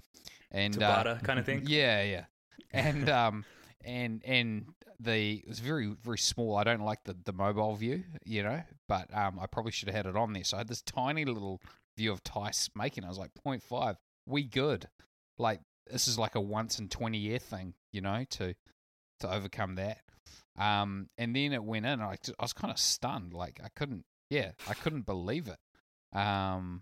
[0.52, 1.64] and uh, kind of thing.
[1.68, 2.26] yeah, yeah,
[2.72, 3.46] and um,
[3.84, 4.66] and and
[5.00, 6.58] the it was very very small.
[6.58, 9.96] I don't like the the mobile view, you know, but um, I probably should have
[9.96, 10.44] had it on there.
[10.44, 11.62] So I had this tiny little
[11.98, 13.04] view of Theis making.
[13.04, 14.88] I was like 0.5, we good.
[15.38, 15.62] Like
[15.92, 18.56] this is like a once in twenty year thing, you know, to
[19.20, 20.00] to overcome that.
[20.58, 22.02] Um, and then it went in.
[22.02, 23.34] I, I was kind of stunned.
[23.34, 26.18] Like I couldn't, yeah, I couldn't believe it.
[26.18, 26.82] Um,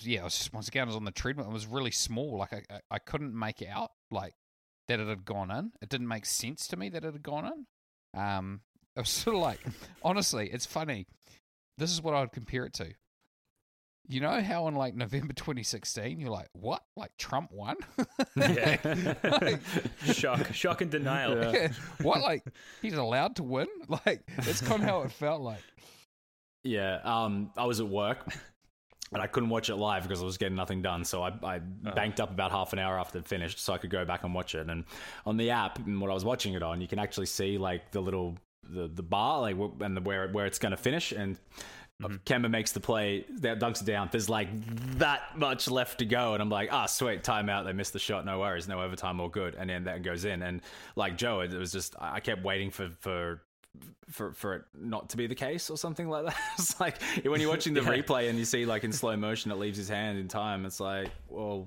[0.00, 0.20] yeah.
[0.20, 1.46] I was just, once again, I was on the treadmill.
[1.46, 2.38] It was really small.
[2.38, 4.34] Like I, I, I couldn't make out like
[4.88, 5.72] that it had gone in.
[5.80, 7.46] It didn't make sense to me that it had gone
[8.14, 8.20] in.
[8.20, 8.60] Um,
[8.96, 9.60] it was sort of like,
[10.02, 11.06] honestly, it's funny.
[11.78, 12.92] This is what I would compare it to.
[14.06, 16.82] You know how in like November 2016, you're like, what?
[16.96, 17.76] Like Trump won?
[18.36, 18.76] Yeah.
[19.24, 19.60] Like,
[20.04, 21.68] shock, shock and denial.
[22.02, 22.20] what?
[22.20, 22.44] Like
[22.82, 23.66] he's allowed to win?
[23.88, 25.62] Like it's kind of how it felt like.
[26.62, 28.18] Yeah, um, I was at work.
[29.14, 31.04] And I couldn't watch it live because I was getting nothing done.
[31.04, 33.90] So I, I banked up about half an hour after it finished so I could
[33.90, 34.68] go back and watch it.
[34.68, 34.84] And
[35.24, 37.92] on the app, and what I was watching it on, you can actually see like
[37.92, 38.36] the little
[38.68, 41.12] the, the bar, like and the, where where it's going to finish.
[41.12, 41.38] And
[42.02, 44.08] Kemba makes the play, that dunks it down.
[44.10, 44.48] There's like
[44.98, 47.64] that much left to go, and I'm like, ah, sweet, timeout.
[47.64, 49.54] They missed the shot, no worries, no overtime, all good.
[49.54, 50.60] And then that goes in, and
[50.96, 53.42] like Joe, it was just I I kept waiting for for
[54.10, 56.36] for for it not to be the case or something like that.
[56.58, 57.88] it's like when you're watching the Yeah.
[57.88, 60.64] replay and you see like in slow motion it leaves his hand in time.
[60.66, 61.66] It's like, well,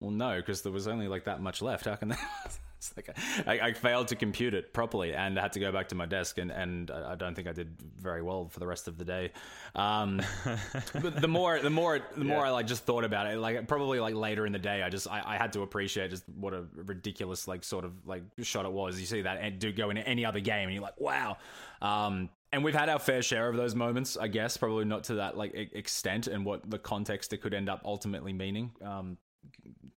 [0.00, 1.84] well, no, because there was only like that much left.
[1.86, 2.18] How can that?
[2.96, 3.16] It's like
[3.46, 6.06] I, I failed to compute it properly and I had to go back to my
[6.06, 9.04] desk and, and I don't think I did very well for the rest of the
[9.04, 9.32] day.
[9.74, 10.20] Um,
[11.00, 14.00] but the more the more the more I like just thought about it, like probably
[14.00, 16.64] like later in the day, I just I, I had to appreciate just what a
[16.74, 19.00] ridiculous like sort of like shot it was.
[19.00, 21.38] You see that and do go into any other game and you're like, wow.
[21.80, 25.14] Um, and we've had our fair share of those moments, I guess, probably not to
[25.16, 28.72] that like extent and what the context it could end up ultimately meaning.
[28.84, 29.18] Um,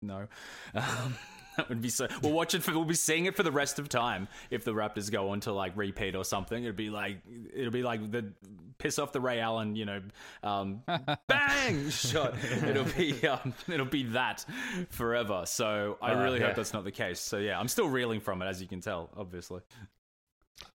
[0.02, 0.28] no.
[0.73, 1.15] Um,
[1.58, 2.08] That would be so.
[2.22, 2.72] We'll watch it for.
[2.72, 4.28] We'll be seeing it for the rest of time.
[4.52, 7.17] If the Raptors go on to like repeat or something, it'd be like
[7.54, 8.32] it'll be like the
[8.78, 10.02] piss off the Ray Allen, you know,
[10.43, 10.84] um,
[11.28, 12.36] bang shot.
[12.63, 14.46] It'll be um, it'll be that
[14.89, 15.43] forever.
[15.46, 16.48] So I Uh, really yeah.
[16.48, 17.20] hope that's not the case.
[17.20, 19.62] So yeah, I'm still reeling from it, as you can tell, obviously.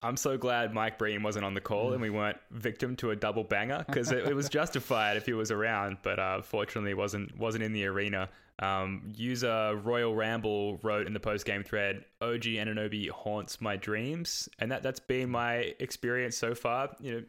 [0.02, 3.16] I'm so glad Mike Breen wasn't on the call and we weren't victim to a
[3.16, 7.38] double banger because it, it was justified if he was around, but uh, fortunately wasn't
[7.38, 8.30] wasn't in the arena.
[8.60, 14.50] Um, user Royal Ramble wrote in the post game thread, "OG Anunoby haunts my dreams,"
[14.60, 16.96] and that that's been my experience so far.
[17.00, 17.24] You know,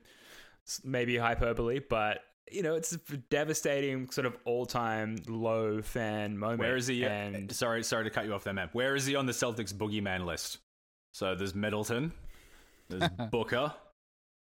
[0.84, 6.60] maybe hyperbole, but you know, it's a devastating sort of all time low fan moment.
[6.60, 7.04] Where is he?
[7.04, 8.68] And sorry, sorry to cut you off there, man.
[8.72, 10.58] Where is he on the Celtics boogeyman list?
[11.12, 12.12] So there's Middleton,
[12.88, 13.72] there's Booker.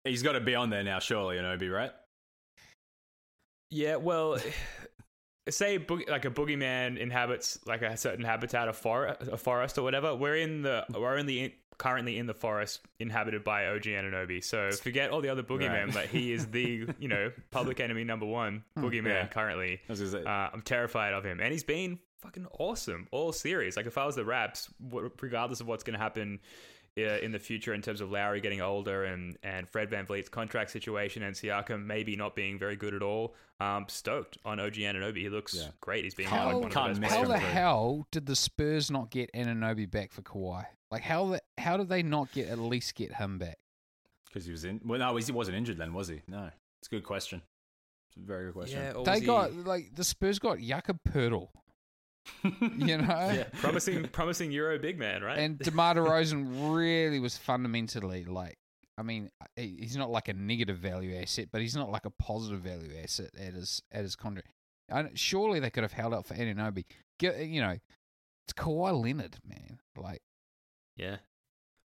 [0.04, 1.92] He's got to be on there now, surely, Anobi, right?
[3.72, 4.38] Yeah, well,
[5.50, 5.78] say
[6.08, 10.16] like a boogeyman inhabits like a certain habitat, a forest, a forest or whatever.
[10.16, 14.44] We're in the we're only in, currently in the forest inhabited by OG Anunoby.
[14.44, 15.94] So forget all the other boogeymen, Right.
[15.94, 19.28] but he is the you know public enemy number one boogeyman Yeah.
[19.28, 19.82] currently.
[19.88, 23.32] I was gonna say- Uh, I'm terrified of him, and he's been fucking awesome all
[23.32, 23.78] series.
[23.78, 24.70] Like if I was the Raps,
[25.22, 26.40] regardless of what's going to happen
[26.98, 31.24] in the future in terms of Lowry getting older and, and Fred VanVleet's contract situation
[31.24, 33.36] and Siakam maybe not being very good at all.
[33.60, 35.18] Um, stoked on OG Anunoby.
[35.18, 35.68] He looks Yeah.
[35.82, 36.04] great.
[36.06, 37.40] He's being How- like one of the best How the too.
[37.40, 40.66] hell did the Spurs not get Anunoby back for Kawhi?
[40.90, 43.58] Like how the, how did they not get at least get him back?
[44.28, 44.80] Because he was in.
[44.86, 46.22] Well, no, he wasn't injured then, was he?
[46.28, 46.50] No.
[46.80, 47.42] It's a good question.
[48.10, 48.80] It's a very good question.
[48.82, 51.50] Yeah, They he- got like the Spurs got Jakob Pertl,
[52.44, 55.38] you know, yeah, promising, promising Euro big man, right?
[55.38, 58.58] and DeMar DeRozan really was fundamentally like.
[58.98, 62.62] I mean, he's not like a negative value asset, but he's not like a positive
[62.62, 64.48] value asset at his at his contract.
[64.88, 66.86] And surely they could have held out for Anunoby.
[67.22, 67.78] You know,
[68.46, 69.80] it's Kawhi Leonard, man.
[69.98, 70.22] Like
[70.96, 71.18] yeah.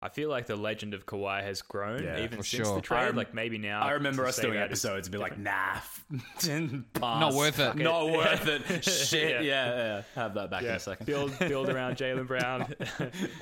[0.06, 2.76] I feel like the legend of Kawhi has grown Yeah, even since sure.
[2.76, 3.00] the trade.
[3.00, 3.82] I rem- like maybe now.
[3.82, 5.78] I remember us doing episodes and be like, nah,
[6.44, 7.76] Not not worth it.
[7.76, 8.84] Not worth it.
[8.90, 9.44] Shit.
[9.44, 9.66] Yeah.
[9.66, 9.76] Yeah.
[9.76, 11.06] yeah, Have that back in a second.
[11.06, 12.74] build build around Jaylen Brown.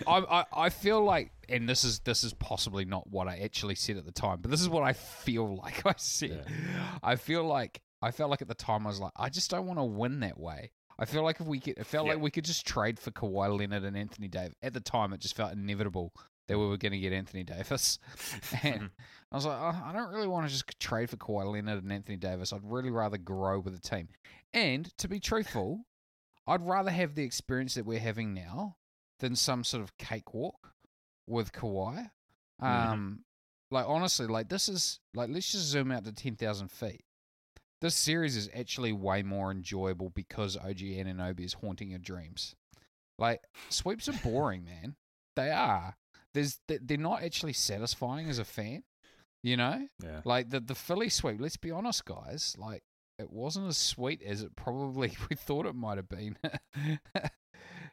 [0.07, 3.75] I, I I feel like, and this is this is possibly not what I actually
[3.75, 6.45] said at the time, but this is what I feel like I said.
[7.01, 9.65] I feel like I felt like at the time I was like, I just don't
[9.65, 10.71] want to win that way.
[10.99, 12.13] I feel like if we could, it felt Yeah.
[12.13, 14.53] like we could just trade for Kawhi Leonard and Anthony Davis.
[14.61, 16.13] At the time, it just felt inevitable
[16.47, 17.99] that we were going to get Anthony Davis,
[18.63, 18.89] and
[19.31, 21.91] I was like, oh, I don't really want to just trade for Kawhi Leonard and
[21.91, 22.53] Anthony Davis.
[22.53, 24.09] I'd really rather grow with the team.
[24.53, 25.85] And to be truthful,
[26.45, 28.75] I'd rather have the experience that we're having now
[29.19, 30.73] than some sort of cakewalk
[31.27, 32.09] with Kawhi.
[32.59, 33.23] Um,
[33.71, 37.03] like honestly, like this is like let's just zoom out to ten thousand feet.
[37.81, 42.55] This series is actually way more enjoyable because OG Anunoby is haunting your dreams.
[43.17, 44.95] Like sweeps are boring, man.
[45.35, 45.95] They are.
[46.33, 48.83] There's they- they're not actually satisfying as a fan.
[49.43, 50.21] You know, Yeah.
[50.25, 51.39] like the the Philly sweep.
[51.41, 52.55] Let's be honest, guys.
[52.57, 52.83] Like
[53.19, 56.37] it wasn't as sweet as it probably we thought it might have been.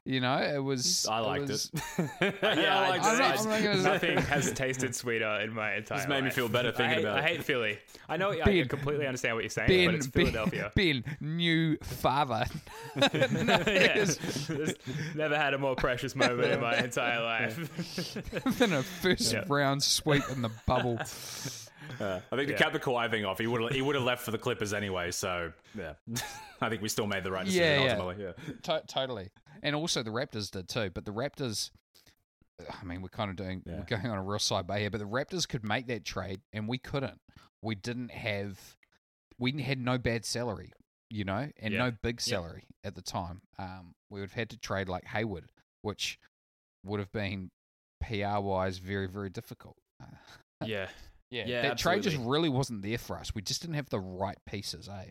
[0.04, 1.06] you know, it was.
[1.06, 2.04] I liked was- it.
[2.42, 3.18] yeah, I liked I'm it.
[3.18, 5.98] not- I'm not gonna- Nothing has tasted sweeter in my entire.
[5.98, 7.24] Just made me feel better I thinking hate, about I it.
[7.24, 7.78] I hate Philly.
[8.08, 8.30] I know.
[8.32, 10.72] I Ben- completely understand what you're saying, Ben, but it's Philadelphia.
[10.76, 12.46] Ben, new father.
[12.96, 14.74] yeah, There's There's
[15.14, 18.58] never had a more precious moment in my entire life.
[18.58, 19.44] been a first Yeah.
[19.48, 20.98] round sweep in the bubble.
[22.00, 22.56] Uh, I think to Yeah.
[22.58, 24.72] cap the Kawhi thing off, he would have he would have left for the Clippers
[24.72, 25.10] anyway.
[25.10, 25.94] So yeah,
[26.60, 27.90] I think we still made the right decision Yeah, yeah.
[27.96, 28.24] ultimately.
[28.24, 28.54] Yeah.
[28.62, 29.28] To- totally.
[29.62, 30.90] And also the Raptors did too.
[30.92, 31.70] But the Raptors,
[32.80, 33.78] I mean, we're kind of doing, Yeah.
[33.78, 36.40] we're going on a real side bay here, but the Raptors could make that trade
[36.52, 37.20] and we couldn't.
[37.62, 38.76] We didn't have,
[39.38, 40.72] we had no bad salary,
[41.10, 41.84] you know, and Yeah.
[41.86, 43.42] no big salary at the time.
[43.58, 45.50] Um, we would have had to trade like Hayward,
[45.82, 46.18] which
[46.84, 47.50] would have been
[48.00, 49.76] PR wise very, very difficult.
[50.64, 50.88] Yeah,
[51.30, 53.34] yeah, Yeah, that trade just really wasn't there for us.
[53.34, 55.10] We just didn't have the right pieces, eh?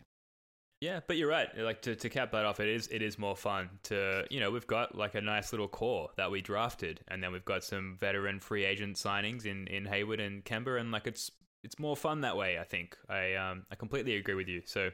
[0.80, 1.00] Yeah.
[1.06, 1.48] But you're right.
[1.56, 4.50] Like to, to cap that off, it is it is more fun to you know
[4.50, 7.96] we've got like a nice little core that we drafted, and then we've got some
[7.98, 11.30] veteran free agent signings in in Hayward and Kemba, and like it's
[11.62, 12.58] it's more fun that way.
[12.58, 14.62] I think I um I completely agree with you.
[14.64, 14.90] So.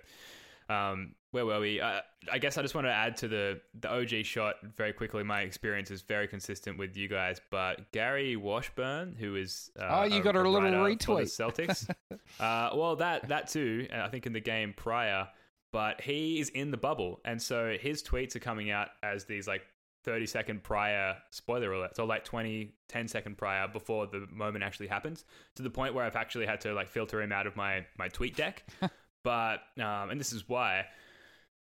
[0.68, 1.80] Um, where were we?
[1.80, 2.00] Uh,
[2.32, 5.22] I guess I just want to add to the the OG shot very quickly.
[5.22, 10.04] My experience is very consistent with you guys, but Gary Washburn, who is uh, Oh,
[10.04, 11.26] you got a little writer for the retweet.
[11.26, 11.88] Celtics.
[12.40, 13.86] uh, well, that that too.
[13.92, 15.28] I think in the game prior,
[15.76, 19.46] but he is in the bubble, and so his tweets are coming out as these
[19.46, 19.60] like
[20.04, 24.86] 30 second prior spoiler alerts or like 20 10 second prior before the moment actually
[24.86, 27.84] happens to the point where i've actually had to like filter him out of my
[27.98, 28.64] my tweet deck.
[29.22, 30.86] But um and this is why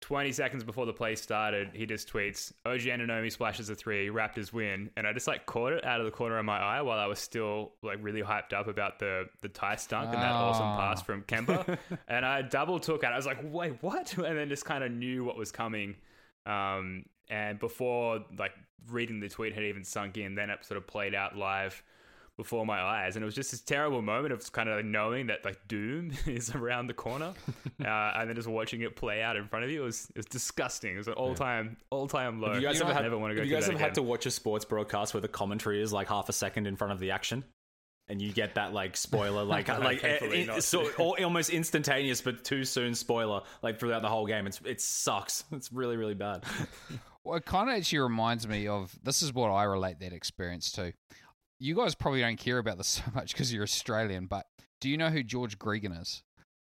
[0.01, 4.53] 20 seconds before the play started, he just tweets, OG Anunoby splashes a three, Raptors
[4.53, 4.91] win.
[4.95, 7.07] And I just like caught it out of the corner of my eye while I
[7.07, 10.77] was still like really hyped up about the, the Theis dunk and that awesome Ah.
[10.77, 11.77] pass from Kemba.
[12.07, 13.07] and I double took it.
[13.07, 14.13] I was like, wait, what?
[14.17, 15.95] And then just kind of knew what was coming.
[16.45, 18.53] Um, and before like
[18.89, 21.83] reading the tweet had even sunk in, then it sort of played out live
[22.37, 25.43] before my eyes, and it was just this terrible moment of kind of knowing that
[25.43, 27.33] like doom is around the corner,
[27.83, 29.81] uh, and then just watching it play out in front of you.
[29.81, 30.93] It was it was disgusting.
[30.93, 32.53] It was an all time all time low.
[32.53, 33.41] Have you guys ever had, never want to go.
[33.41, 35.91] have you guys that ever had to watch a sports broadcast where the commentary is
[35.91, 37.43] like half a second in front of the action?
[38.09, 42.45] And you get that like spoiler, like like Thankfully it, so al- almost instantaneous, but
[42.45, 44.47] too soon spoiler, like throughout the whole game.
[44.47, 45.43] It's it sucks.
[45.51, 46.43] It's really really bad.
[47.23, 50.71] Well, it kind of actually reminds me of this is what I relate that experience
[50.73, 50.93] to.
[51.59, 54.45] You guys probably don't care about this so much because you're Australian, but
[54.79, 56.23] do you know who George Gregan is?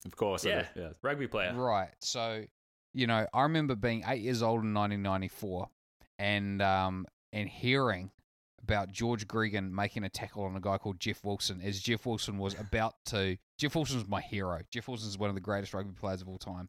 [0.05, 0.91] Of course, Yeah, yeah.
[1.03, 1.55] rugby player.
[1.55, 1.91] Right.
[2.01, 2.45] So,
[2.93, 5.69] you know, I remember being eight years old in 1994
[6.19, 8.11] and um, and hearing
[8.63, 12.39] about George Gregan making a tackle on a guy called Jeff Wilson as Jeff Wilson
[12.39, 13.37] was about to.
[13.59, 14.61] Jeff Wilson was my hero.
[14.71, 16.69] Jeff Wilson is one of the greatest rugby players of all time.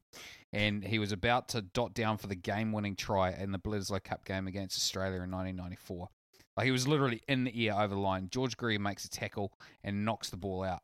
[0.52, 4.04] And he was about to dot down for the game winning try in the Bledisloe
[4.04, 6.10] Cup game against Australia in 1994.
[6.58, 8.30] Like he was literally in the air over the line.
[8.32, 10.82] George Gregan makes a tackle and knocks the ball out.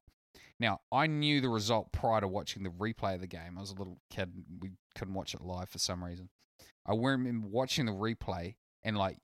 [0.59, 3.57] Now, I knew the result prior to watching the replay of the game.
[3.57, 4.31] I was a little kid.
[4.59, 6.29] We couldn't watch it live for some reason.
[6.85, 9.17] I remember watching the replay, and like,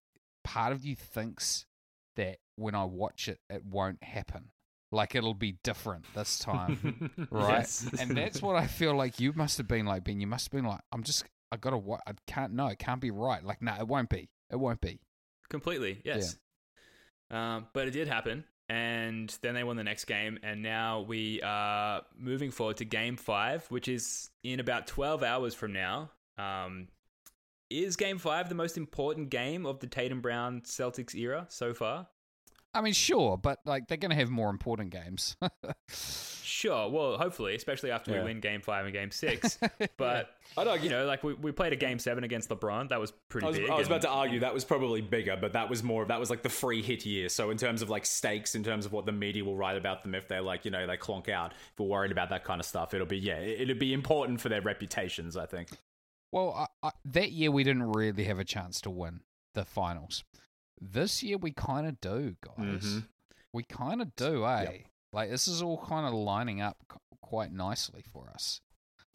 [0.44, 1.68] part of you thinks
[2.16, 4.50] that when I watch it, it won't happen.
[4.92, 7.12] Like, it'll be different this time.
[7.30, 7.60] right?
[7.60, 7.88] Yes.
[8.00, 10.20] And that's what I feel like you must have been like, Ben.
[10.20, 13.12] You must have been like, I'm just, I gotta, I can't, no, it can't be
[13.12, 13.44] right.
[13.44, 14.30] Like, no, it won't be.
[14.50, 15.02] It won't be.
[15.50, 16.38] Completely, yes.
[17.30, 21.42] Um, but it did happen, and then they won the next game, and now we
[21.42, 26.12] are moving forward to Game Five, which is in about twelve hours from now.
[26.38, 26.88] Um,
[27.70, 32.08] is Game Five the most important game of the Tatum Brown Celtics era so far?
[32.78, 35.36] I mean, sure, but like, they're gonna have more important games.
[36.44, 36.90] Sure.
[36.90, 38.20] Well, hopefully, especially after Yeah.
[38.20, 39.60] we win Game Five and Game Six.
[39.98, 42.90] But I'd argue- you know, like we, we played a Game Seven against LeBron.
[42.90, 43.70] That was pretty I was, big.
[43.70, 46.08] I was and- about to argue that was probably bigger, but that was more of
[46.08, 47.30] that was like the free hit year.
[47.30, 50.02] So in terms of like stakes, in terms of what the media will write about
[50.04, 52.60] them if they're like you know they clonk out, if we're worried about that kind
[52.60, 55.38] of stuff, it'll be yeah, it- it'll be important for their reputations.
[55.38, 55.70] I think.
[56.32, 59.20] Well, I, I, that year we didn't really have a chance to win
[59.54, 60.24] the finals.
[60.80, 62.84] This year we kind of do, guys.
[62.86, 63.08] Mhm.
[63.54, 64.64] We kind of do, eh?
[64.64, 64.76] Yep.
[65.14, 66.78] Like this is all kind of lining up
[67.22, 68.62] quite nicely for us.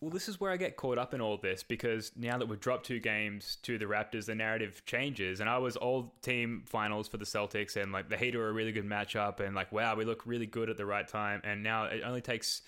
[0.01, 2.59] Well, this is where I get caught up in all this because now that we've
[2.59, 5.39] dropped two games to the Raptors, the narrative changes.
[5.39, 8.53] And I was all team finals for the Celtics, and like the Heat are a
[8.53, 11.41] really good matchup, and like wow, we look really good at the right time.
[11.45, 12.63] And now it only takes,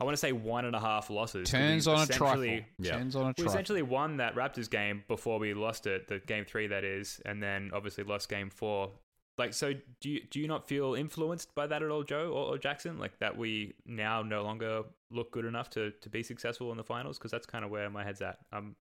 [0.00, 1.52] I want to say one and a half losses.
[1.52, 2.42] we Turns on a trifle.
[2.42, 2.92] essentially- Yeah.
[2.92, 6.44] Turns on a We essentially won that Raptors game before we lost it, the game
[6.44, 8.92] three that is, and then obviously lost game four.
[9.38, 12.54] Like, so do you do you not feel influenced by that at all, Joe or,
[12.54, 12.98] or Jackson?
[12.98, 16.84] Like that we now no longer look good enough to, to be successful in the
[16.84, 17.18] finals?
[17.18, 18.38] Because that's kind of where my head's at.
[18.52, 18.76] I'm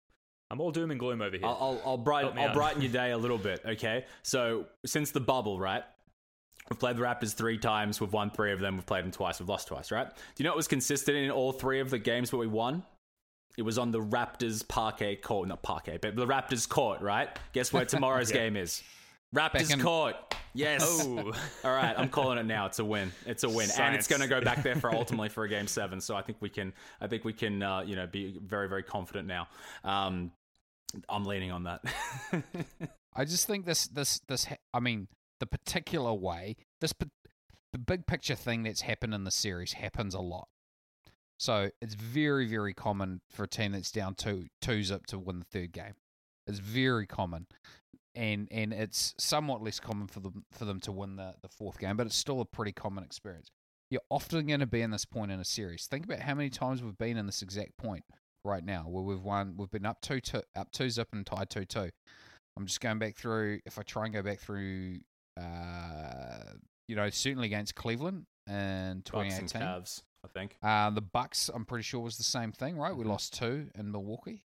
[0.52, 1.46] I'm all doom and gloom over here.
[1.46, 3.62] I'll, I'll, I'll brighten I'll brighten your day a little bit.
[3.66, 5.84] Okay, so since the bubble, right?
[6.70, 8.00] We've played the Raptors three times.
[8.00, 8.76] We've won three of them.
[8.76, 9.40] We've played them twice.
[9.40, 10.08] We've lost twice, right?
[10.08, 12.84] Do you know what was consistent in all three of the games that we won?
[13.58, 17.28] It was on the Raptors parquet court, not parquet, but the Raptors court, right?
[17.54, 18.38] Guess where tomorrow's Yeah.
[18.38, 18.84] game is?
[19.36, 20.16] Raptors in- court.
[20.54, 20.82] Yes.
[21.06, 21.32] oh,
[21.64, 22.66] All right, I'm calling it now.
[22.66, 23.12] It's a win.
[23.26, 25.68] It's a win, and it's going to go back there for ultimately for a game
[25.68, 26.02] seven.
[26.02, 26.74] So I think we can.
[27.00, 27.62] I think we can.
[27.62, 29.48] Uh, you know, be very very confident now.
[29.84, 30.32] Um,
[31.08, 31.84] I'm leaning on that.
[33.16, 35.08] I just think this this this I mean
[35.40, 36.94] the particular way this
[37.72, 40.48] the big picture thing that's happened in the series happens a lot.
[41.38, 45.40] So it's very very common for a team that's down two two zip to win
[45.40, 45.94] the third game.
[46.48, 47.48] It's very common.
[48.16, 51.78] And and it's somewhat less common for them for them to win the, the fourth
[51.78, 53.52] game, but it's still a pretty common experience.
[53.92, 55.86] You're often going to be in this point in a series.
[55.86, 58.04] Think about how many times we've been in this exact point
[58.44, 61.50] right now, where we've won, we've been up two, two up two zip and tied
[61.50, 61.90] two two.
[62.58, 63.60] I'm just going back through.
[63.66, 65.00] If I try and go back through,
[65.40, 66.54] uh,
[66.88, 69.62] you know, certainly against Cleveland in Bucks and 2018.
[69.62, 70.58] Cavs, I think.
[70.62, 72.96] Uh, the Bucks, I'm pretty sure was the same thing, right?
[72.96, 74.44] We lost two in Milwaukee.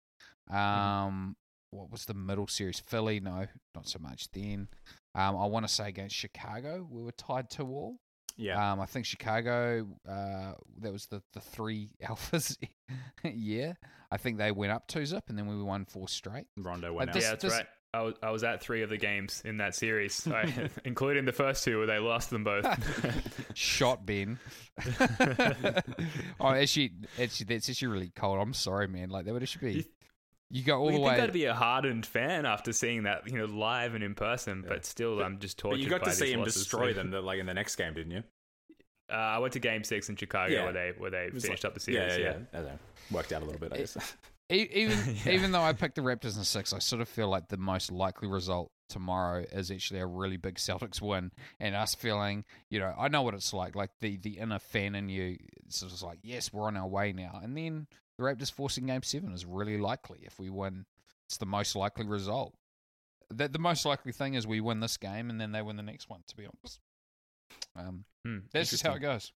[0.49, 1.35] Um,
[1.71, 2.79] what was the middle series?
[2.79, 4.67] Philly, no, not so much then.
[5.15, 7.97] Um, I want to say against Chicago, we were tied to all.
[8.37, 8.71] Yeah.
[8.71, 12.55] Um, I think Chicago, uh, that was the, the three alphas
[13.23, 13.73] yeah.
[14.11, 16.45] I think they went up two zip and then we won four straight.
[16.55, 17.21] Rondo went uh, out.
[17.21, 17.65] yeah, that's this- right.
[17.97, 21.31] I was, I was at three of the games in that series, I, including the
[21.31, 22.65] first two where they lost them both.
[23.55, 24.37] Shot Ben.
[26.39, 28.39] oh, actually, actually, that's actually really cold.
[28.39, 29.09] I'm sorry, man.
[29.09, 29.85] Like that would actually be.
[30.49, 31.11] You go all Well, the you way.
[31.15, 34.63] think I'd be a hardened fan after seeing that, you know, live and in person,
[34.65, 35.77] but still, I'm just tortured.
[35.79, 37.93] But you got by to see him losses, destroy them, like in the next game,
[37.93, 38.23] didn't you?
[39.11, 40.63] Uh, I went to Game Six in Chicago Yeah.
[40.63, 42.17] where they where they It finished like- up the series.
[42.17, 42.59] Yeah, yeah, yeah.
[42.59, 43.13] I.
[43.13, 43.97] Worked out a little bit, I guess.
[44.49, 47.57] Even even though I picked the Raptors in six, I sort of feel like the
[47.57, 52.79] most likely result tomorrow is actually a really big Celtics win, and us feeling, you
[52.79, 53.75] know, I know what it's like.
[53.75, 57.11] Like the the inner fan in you, it's just like, yes, we're on our way
[57.11, 57.87] now, and then
[58.17, 60.19] the Raptors forcing Game Seven is really likely.
[60.23, 60.85] If we win,
[61.27, 62.53] it's the most likely result.
[63.29, 65.83] The, the most likely thing is we win this game, and then they win the
[65.83, 66.21] next one.
[66.25, 66.79] To be honest,
[67.75, 69.31] um, Hmm, that's just how it goes.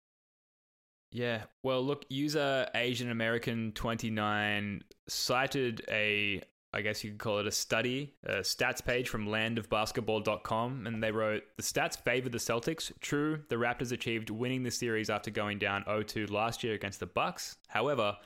[1.13, 1.43] Yeah.
[1.63, 6.43] Well, look, user Asian American 29 cited a,
[6.73, 11.11] I guess you could call it a study, a stats page from landofbasketball.com, and they
[11.11, 12.93] wrote the stats favor the Celtics.
[13.01, 17.07] True, the Raptors achieved winning the series after going down 0-2 last year against the
[17.07, 17.57] Bucks.
[17.67, 18.17] However,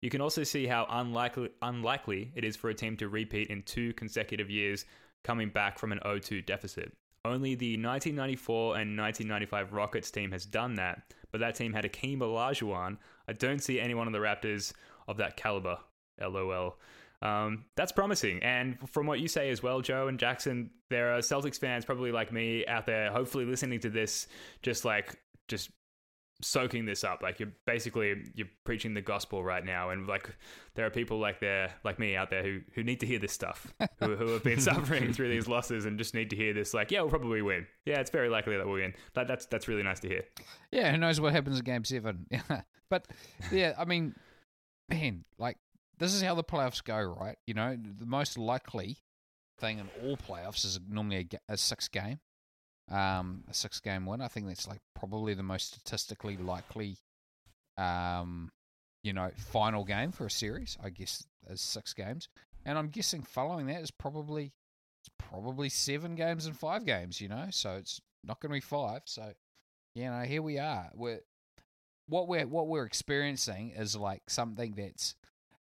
[0.00, 3.62] you can also see how unlikely unlikely it is for a team to repeat in
[3.62, 4.84] two consecutive years
[5.24, 6.92] coming back from an 0-2 deficit.
[7.24, 12.20] Only the 1994 and 1995 Rockets team has done that, but that team had Hakeem
[12.20, 12.96] Olajuwon.
[13.26, 14.72] I don't see anyone on the Raptors
[15.06, 15.78] of that caliber.
[16.20, 16.76] LOL.
[17.20, 18.42] Um, that's promising.
[18.42, 22.12] And from what you say as well, Joe and Jackson, there are Celtics fans probably
[22.12, 24.28] like me out there, hopefully listening to this,
[24.62, 25.16] just like
[25.48, 25.70] just
[26.40, 27.22] soaking this up.
[27.22, 30.30] Like you're basically you're preaching the gospel right now, and like
[30.74, 33.32] there are people like there, like me out there, who who need to hear this
[33.32, 33.66] stuff,
[34.00, 36.74] who who have been suffering through these losses and just need to hear this.
[36.74, 37.66] Like, yeah, we'll probably win.
[37.84, 38.94] Yeah, it's very likely that we'll win.
[39.14, 40.24] That, that's that's really nice to hear.
[40.70, 42.26] Yeah, who knows what happens in game seven?
[42.90, 43.06] but
[43.50, 44.14] yeah, I mean,
[44.88, 45.56] man, like
[45.98, 47.36] this is how the playoffs go, right?
[47.46, 48.98] You know, the most likely
[49.58, 52.20] thing in all playoffs is normally a, a six game,
[52.90, 54.20] um, a six game win.
[54.20, 56.96] I think that's like probably the most statistically likely,
[57.76, 58.50] um,
[59.02, 60.76] you know, final game for a series.
[60.82, 62.28] I guess is six games,
[62.64, 64.52] and I'm guessing following that is probably
[65.00, 67.20] it's probably seven games and five games.
[67.20, 69.02] You know, so it's not going to be five.
[69.04, 69.32] So
[69.94, 70.90] you know, here we are.
[70.94, 71.20] We're
[72.08, 75.14] what we're what we're experiencing is like something that's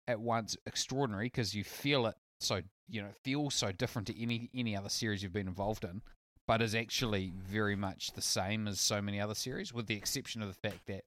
[0.09, 4.49] at once extraordinary because you feel it so you know feels so different to any
[4.55, 6.03] any other series you've been involved in,
[6.47, 10.43] but is actually very much the same as so many other series, with the exception
[10.43, 11.05] of the fact that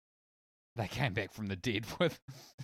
[0.75, 2.19] they came back from the dead with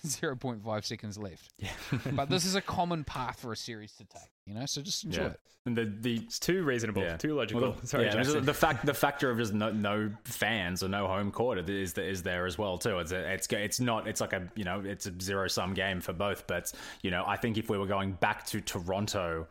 [0.06, 1.52] 0.5 seconds left.
[1.58, 1.70] Yeah,
[2.14, 4.66] But this is a common path for a series to take, you know.
[4.66, 5.28] So just enjoy Yeah.
[5.30, 5.40] it.
[5.68, 7.18] And the the it's too reasonable, Yeah.
[7.18, 7.60] too logical.
[7.62, 11.32] Well, Sorry, yeah, the fact the factor of just no, no fans or no home
[11.32, 13.00] court is is there as well too.
[13.00, 16.02] It's a, it's it's not it's like a you know it's a zero sum game
[16.02, 16.46] for both.
[16.46, 16.72] But
[17.02, 19.48] you know I think if we were going back to Toronto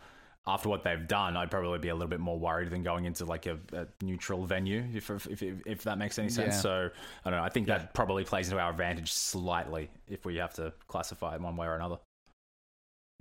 [0.47, 3.25] after what they've done, I'd probably be a little bit more worried than going into
[3.25, 6.57] like a, a neutral venue if, if if if that makes any sense.
[6.57, 6.61] Yeah.
[6.61, 6.91] So
[7.25, 7.45] I don't know.
[7.45, 11.41] I think that probably plays into our advantage slightly if we have to classify it
[11.41, 11.97] one way or another.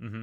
[0.02, 0.22] Mm-hmm.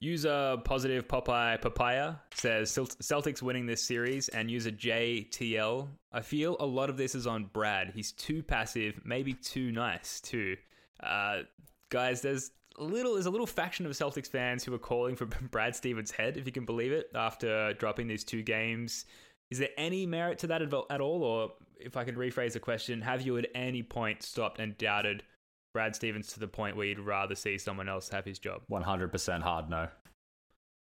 [0.00, 5.86] User positive Popeye Papaya says Celtics winning this series, and user JTL.
[6.12, 7.92] I feel a lot of this is on Brad.
[7.94, 10.56] He's too passive, maybe too nice too.
[11.00, 11.42] Uh,
[11.88, 12.50] guys, there's
[12.82, 16.36] little there's a little faction of Celtics fans who are calling for Brad Stevens' head,
[16.36, 19.06] if you can believe it, after dropping these two games.
[19.50, 22.60] Is there any merit to that at at all, or if I can rephrase the
[22.60, 25.22] question, have you at any point stopped and doubted
[25.74, 28.62] Brad Stevens to the point where you'd rather see someone else have his job?
[28.68, 29.88] One hundred percent hard no.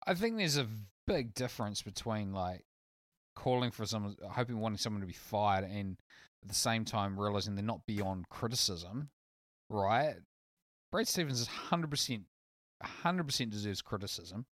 [0.07, 0.69] I think there's a
[1.07, 2.65] big difference between like
[3.35, 5.97] calling for someone, hoping wanting someone to be fired, and
[6.43, 9.09] at the same time realizing they're not beyond criticism,
[9.69, 10.17] right?
[10.95, 12.23] Brad Stevens is hundred percent,
[12.81, 14.47] hundred percent deserves criticism,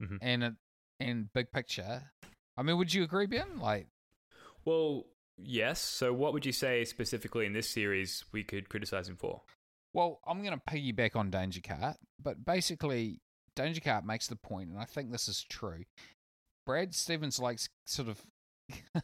[0.00, 0.18] Mhm.
[0.22, 0.54] and it,
[1.00, 2.12] and big picture.
[2.56, 3.58] I mean, would you agree, Ben?
[3.58, 3.88] Like,
[4.64, 5.80] Well, yes.
[5.80, 9.42] So, what would you say specifically in this series we could criticize him for?
[9.92, 13.20] Well, I'm going to piggyback on Danger Cart, but basically,
[13.56, 15.84] Danger Cart makes the point, and I think this is true.
[16.64, 18.24] Brad Stevens likes sort of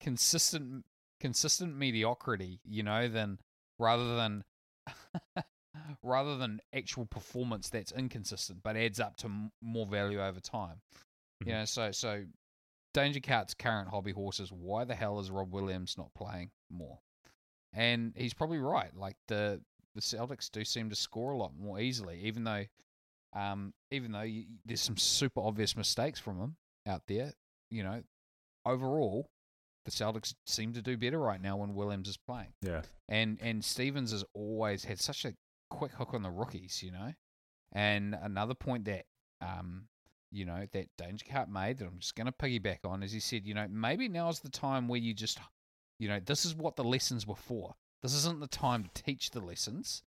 [0.00, 0.86] consistent,
[1.18, 3.40] consistent mediocrity, you know, than
[3.80, 4.44] rather than
[6.02, 10.80] rather than actual performance that's inconsistent but adds up to m- more value over time.
[11.40, 11.58] You Mhm.
[11.58, 12.24] know, so so
[12.94, 16.98] Danger Cart's current hobby horse is why the hell is Rob Williams not playing more?
[17.72, 18.94] And he's probably right.
[18.96, 19.60] Like the
[19.94, 22.64] the Celtics do seem to score a lot more easily, even though,
[23.32, 26.56] um, even though you, there's some super obvious mistakes from him
[26.86, 27.32] out there.
[27.70, 28.02] You know,
[28.64, 29.26] overall,
[29.84, 32.52] the Celtics seem to do better right now when Williams is playing.
[32.62, 32.82] Yeah.
[33.08, 35.34] And and Stevens has always had such a
[35.70, 37.12] quick hook on the rookies, you know.
[37.72, 39.06] And another point that
[39.40, 39.88] um
[40.30, 43.20] you know that Danger Cart made that I'm just going to piggyback on is he
[43.20, 45.38] said, you know, maybe now's the time where you just,
[45.98, 47.74] you know, this is what the lessons were for.
[48.02, 50.02] This isn't the time to teach the lessons.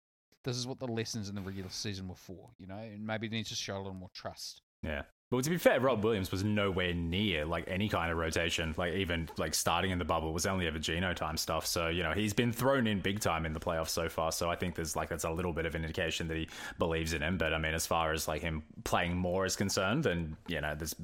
[0.44, 3.28] This is what the lessons in the regular season were for, you know, and maybe
[3.28, 4.62] they need to show a little more trust.
[4.82, 5.02] Yeah.
[5.30, 8.74] But to be fair, Rob Williams was nowhere near like any kind of rotation.
[8.78, 11.66] Like even like starting in the bubble was only ever Gino time stuff.
[11.66, 14.32] So you know he's been thrown in big time in the playoffs so far.
[14.32, 16.48] So I think there's like that's a little bit of an indication that he
[16.78, 17.36] believes in him.
[17.36, 20.74] But I mean, as far as like him playing more is concerned, then you know
[20.74, 20.94] there's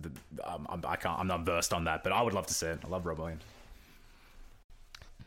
[0.43, 2.03] um, I'm, I can't I'm not versed on that.
[2.03, 2.79] But I would love to see it.
[2.83, 3.43] I love Rob Williams.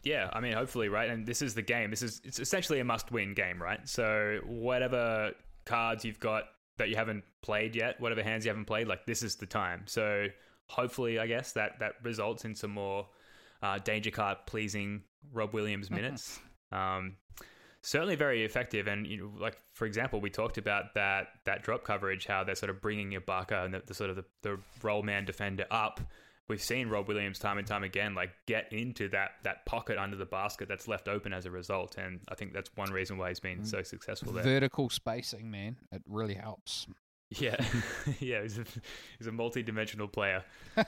[0.02, 1.10] Yeah, I mean, hopefully, right?
[1.10, 1.92] And this is the game.
[1.92, 3.88] This is it's essentially a must-win game, right?
[3.88, 5.34] So whatever
[5.66, 6.46] cards you've got
[6.78, 9.84] that you haven't played yet, whatever hands you haven't played, like this is the time.
[9.86, 10.28] So
[10.68, 13.08] hopefully, I guess that that results in some more
[13.62, 15.04] uh, Danger Cart pleasing
[15.34, 16.40] Rob Williams minutes.
[16.72, 17.16] um,
[17.82, 21.84] certainly very effective, and you know, like for example, we talked about that that drop
[21.84, 25.04] coverage, how they're sort of bringing Ibaka and the, the sort of the, the roll
[25.04, 26.00] man defender up.
[26.50, 30.16] We've seen Rob Williams time and time again, like get into that that pocket under
[30.16, 33.30] the basket that's left open as a result, and I think that's one reason why
[33.30, 33.68] he's been mm.
[33.68, 34.44] so successful there.
[34.44, 36.88] Vertical spacing, man, it really helps.
[37.30, 37.58] Yeah,
[38.20, 38.64] yeah, he's a,
[39.18, 40.44] he's a multi-dimensional player.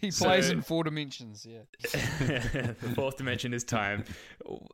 [0.00, 1.44] he So- plays in four dimensions.
[1.44, 1.62] Yeah.
[1.82, 4.04] the fourth dimension is time.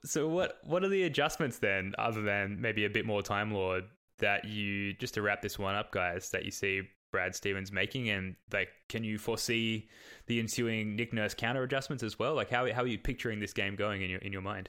[0.05, 3.85] So what what are the adjustments then, other than maybe a bit more Time Lord,
[4.19, 8.09] that you just to wrap this one up, guys, that you see Brad Stevens making,
[8.09, 9.89] and like, can you foresee
[10.27, 12.35] the ensuing Nick Nurse counter adjustments as well?
[12.35, 14.69] Like, how how are you picturing this game going in your in your mind?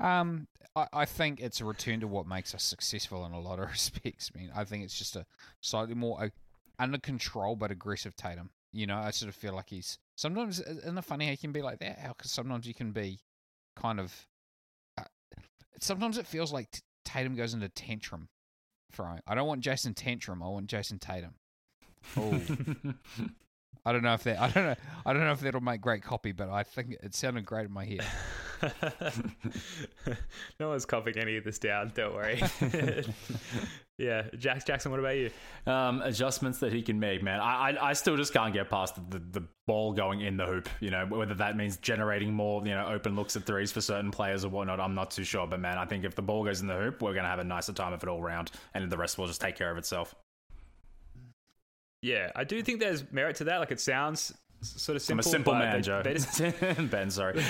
[0.00, 3.58] Um, I, I think it's a return to what makes us successful in a lot
[3.58, 4.30] of respects.
[4.34, 5.26] I mean, I think it's just a
[5.60, 6.28] slightly more uh,
[6.78, 8.50] under control but aggressive Tatum.
[8.72, 11.52] You know, I sort of feel like he's sometimes isn't it funny how he can
[11.52, 11.98] be like that?
[12.00, 13.20] How 'cause sometimes you can be
[13.76, 14.26] kind of.
[14.98, 15.04] Uh,
[15.80, 18.28] sometimes it feels like Tatum goes into tantrum
[18.94, 19.20] throwing.
[19.26, 20.42] I don't want Jason Tantrum.
[20.42, 21.34] I want Jayson Tatum.
[22.16, 22.40] Oh,
[23.86, 24.40] I don't know if that.
[24.40, 24.74] I don't know.
[25.04, 27.72] I don't know if that'll make great copy, but I think it sounded great in
[27.72, 28.04] my head.
[30.58, 31.92] no one's copying any of this down.
[31.94, 32.42] Don't worry.
[33.98, 34.90] yeah, Jax Jackson.
[34.90, 35.30] What about you?
[35.66, 37.40] um, adjustments that he can make, man.
[37.40, 40.68] I, I I still just can't get past the, the ball going in the hoop.
[40.80, 44.10] You know, whether that means generating more, you know, open looks at threes for certain
[44.10, 44.80] players or whatnot.
[44.80, 47.02] I'm not too sure, but man, I think if the ball goes in the hoop,
[47.02, 49.42] we're gonna have a nicer time of it all round, and the rest will just
[49.42, 50.14] take care of itself.
[52.04, 53.60] Yeah, I do think there's merit to that.
[53.60, 55.14] Like, it sounds sort of simple.
[55.14, 56.02] I'm a simple but man, they, Joe.
[56.02, 56.38] They just,
[56.90, 57.32] ben, sorry.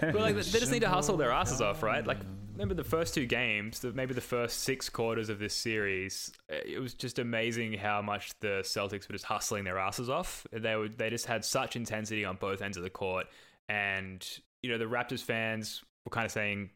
[0.00, 2.04] but like, they just need to hustle their asses off, right?
[2.04, 2.18] Like,
[2.52, 6.56] remember the first two games, the, maybe the first six quarters of this series, uh,
[6.66, 10.44] it was just amazing how much the Celtics were just hustling their asses off.
[10.50, 13.28] They were, they just had such intensity on both ends of the court,
[13.68, 14.26] and
[14.64, 16.70] you know the Raptors fans were kind of saying,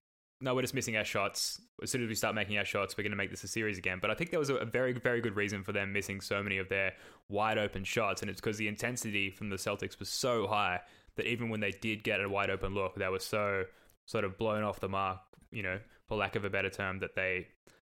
[0.45, 1.61] "No, we're just missing our shots.
[1.83, 3.79] As soon as we start making our shots, we're going to make this a series
[3.79, 6.43] again." But I think there was a, very, very good reason for them missing so
[6.43, 6.93] many of their
[7.29, 10.81] wide open shots, and it's because the intensity from the Celtics was so high
[11.17, 13.65] that even when they did get a wide open look, they were so
[14.07, 15.21] sort of blown off the mark,
[15.51, 17.49] you know, for lack of a better term, that they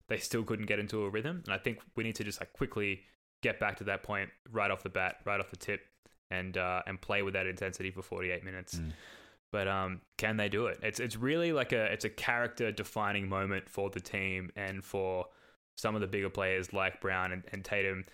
[0.09, 1.43] they still couldn't get into a rhythm.
[1.47, 3.01] And I think we need to just like quickly
[3.43, 5.81] get back to that point right off the bat, right off the tip,
[6.31, 8.81] and uh, and play with that intensity for 48 minutes.
[9.55, 10.81] But um, can they do it?
[10.83, 15.27] It's it's really like a it's a character defining moment for the team and for
[15.77, 18.05] some of the bigger players like Brown and, and Tatum,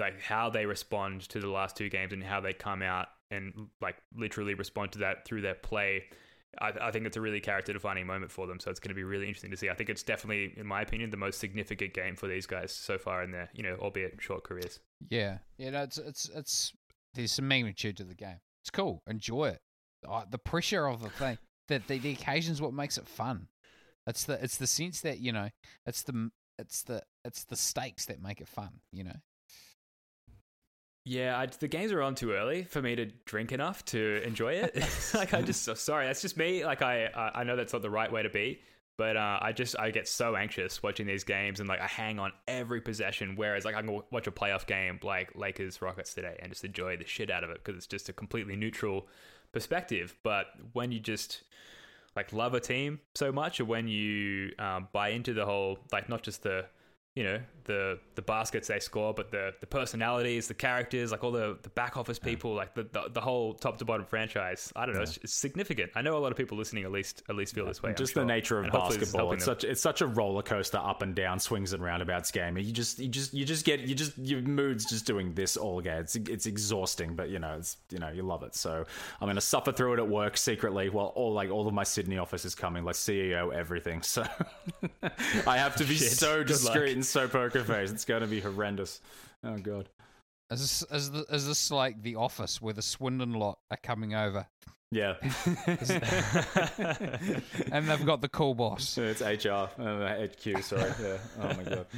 [0.00, 3.68] like how they respond to the last two games and how they come out and
[3.80, 6.06] like literally respond to that through their play.
[6.60, 8.58] I, I think it's a really character defining moment for them.
[8.58, 9.70] So it's going to be really interesting to see.
[9.70, 12.98] I think it's definitely, in my opinion, the most significant game for these guys so
[12.98, 14.80] far in their, you know, albeit short careers.
[15.08, 15.70] Yeah, yeah.
[15.70, 16.72] No, it's it's it's
[17.14, 18.40] there's some magnitude to the game.
[18.64, 19.04] It's cool.
[19.06, 19.60] Enjoy it.
[20.08, 21.38] Uh, the pressure of the thing,
[21.68, 23.48] the, the the occasion's what makes it fun.
[24.06, 25.50] It's the it's the sense that you know
[25.86, 28.80] it's the it's the it's the stakes that make it fun.
[28.92, 29.16] You know.
[31.06, 34.54] Yeah, I, the games are on too early for me to drink enough to enjoy
[34.54, 34.76] it.
[35.14, 36.64] like I just sorry, that's just me.
[36.64, 38.60] Like I I I know that's not the right way to be,
[38.98, 42.18] but uh, I just I get so anxious watching these games and like I hang
[42.18, 43.34] on every possession.
[43.34, 46.98] Whereas like I can watch a playoff game like Lakers Rockets today and just enjoy
[46.98, 49.08] the shit out of it because it's just a completely neutral
[49.52, 50.14] perspective.
[50.22, 51.42] But when you just
[52.16, 56.08] like love a team so much, or when you um, buy into the whole like
[56.08, 56.66] not just the
[57.20, 61.30] you know the the baskets they score, but the the personalities, the characters, like all
[61.30, 64.72] the the back office people, like the, the the whole top to bottom franchise.
[64.74, 65.92] I don't know, it's, it's significant.
[65.94, 67.92] I know a lot of people listening at least at least feel this way.
[67.94, 68.22] Just sure.
[68.22, 69.32] the nature of And hopefully this is basketball.
[69.34, 69.54] It's them.
[69.54, 72.56] such it's such a roller coaster, up and down, swings and roundabouts game.
[72.56, 75.82] You just you just you just get you just your mood's just doing this all
[75.82, 76.00] game.
[76.00, 78.54] It's it's exhausting, but you know it's you know you love it.
[78.54, 78.86] So
[79.20, 82.16] I'm gonna suffer through it at work secretly while all like all of my Sydney
[82.16, 84.02] office is coming, like CEO everything.
[84.02, 84.24] So
[85.46, 87.90] I have to be so discreet and so poker face.
[87.90, 89.00] It's gonna be horrendous.
[89.44, 89.88] Oh god.
[90.50, 94.14] Is this, is, the, is this like the office where the Swindon lot are coming
[94.14, 94.48] over
[94.90, 95.14] Yeah.
[97.70, 98.98] and they've got the cool boss?
[98.98, 99.68] it's HR.
[99.80, 100.92] Uh, HQ, sorry.
[101.00, 101.18] Yeah.
[101.40, 101.86] Oh my god.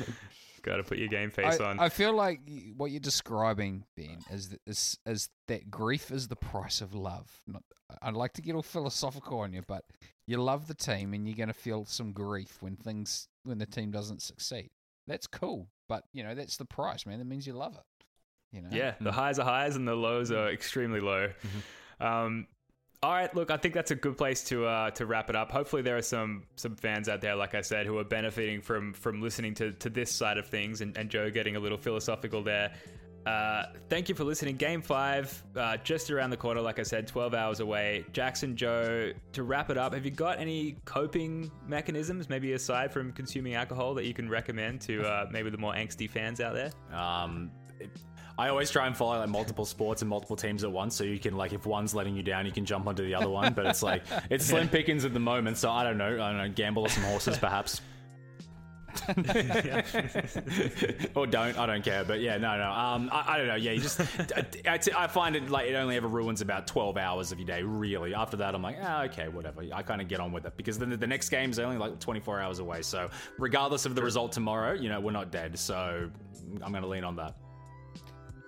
[0.63, 1.81] Got to put your game face I, on.
[1.81, 2.41] I feel like
[2.77, 7.43] what you're describing, Ben, is that, is, is that grief is the price of love.
[7.49, 7.65] Not,
[8.01, 9.85] I'd like to get all philosophical on you, but
[10.29, 13.67] you love the team and you're going to feel some grief when things when the
[13.67, 14.71] team doesn't succeed.
[15.07, 17.19] That's cool, but you know that's the price, man.
[17.19, 18.57] That means you love it.
[18.57, 18.69] You know.
[18.71, 21.31] Yeah, the highs are highs and the lows are extremely low.
[22.01, 22.47] Um,
[23.03, 25.51] all right, look, I think that's a good place to uh, to wrap it up.
[25.51, 28.93] Hopefully, there are some some fans out there, like I said, who are benefiting from
[28.93, 32.43] from listening to to this side of things, and, and Joe getting a little philosophical
[32.43, 32.73] there.
[33.27, 34.57] Uh, thank you for listening.
[34.57, 38.05] Game five, uh, just around the corner, like I said, 12 hours away.
[38.13, 43.13] Jackson, Joe, to wrap it up, have you got any coping mechanisms, maybe aside from
[43.13, 46.73] consuming alcohol, that you can recommend to uh, maybe the more angsty fans out there?
[46.93, 47.91] Um, it-
[48.39, 51.19] I always try and follow like multiple sports and multiple teams at once, so you
[51.19, 53.53] can like if one's letting you down, you can jump onto the other one.
[53.53, 56.15] But it's like it's slim pickings at the moment, so I don't know.
[56.15, 56.49] I don't know.
[56.49, 57.83] Gamble or some horses, perhaps.
[61.15, 61.59] or don't.
[61.59, 62.05] I don't care.
[62.05, 62.71] But yeah, no, no.
[62.71, 63.57] Um, I, I don't know.
[63.57, 64.01] Yeah, you just.
[64.67, 67.63] I, I find it like it only ever ruins about twelve hours of your day.
[67.63, 68.15] Really.
[68.15, 69.63] After that, I'm like, ah, okay, whatever.
[69.73, 71.99] I kind of get on with it because then the, the next is only like
[71.99, 72.83] 24 hours away.
[72.83, 75.59] So regardless of the result tomorrow, you know, we're not dead.
[75.59, 76.11] So
[76.63, 77.37] I'm gonna lean on that.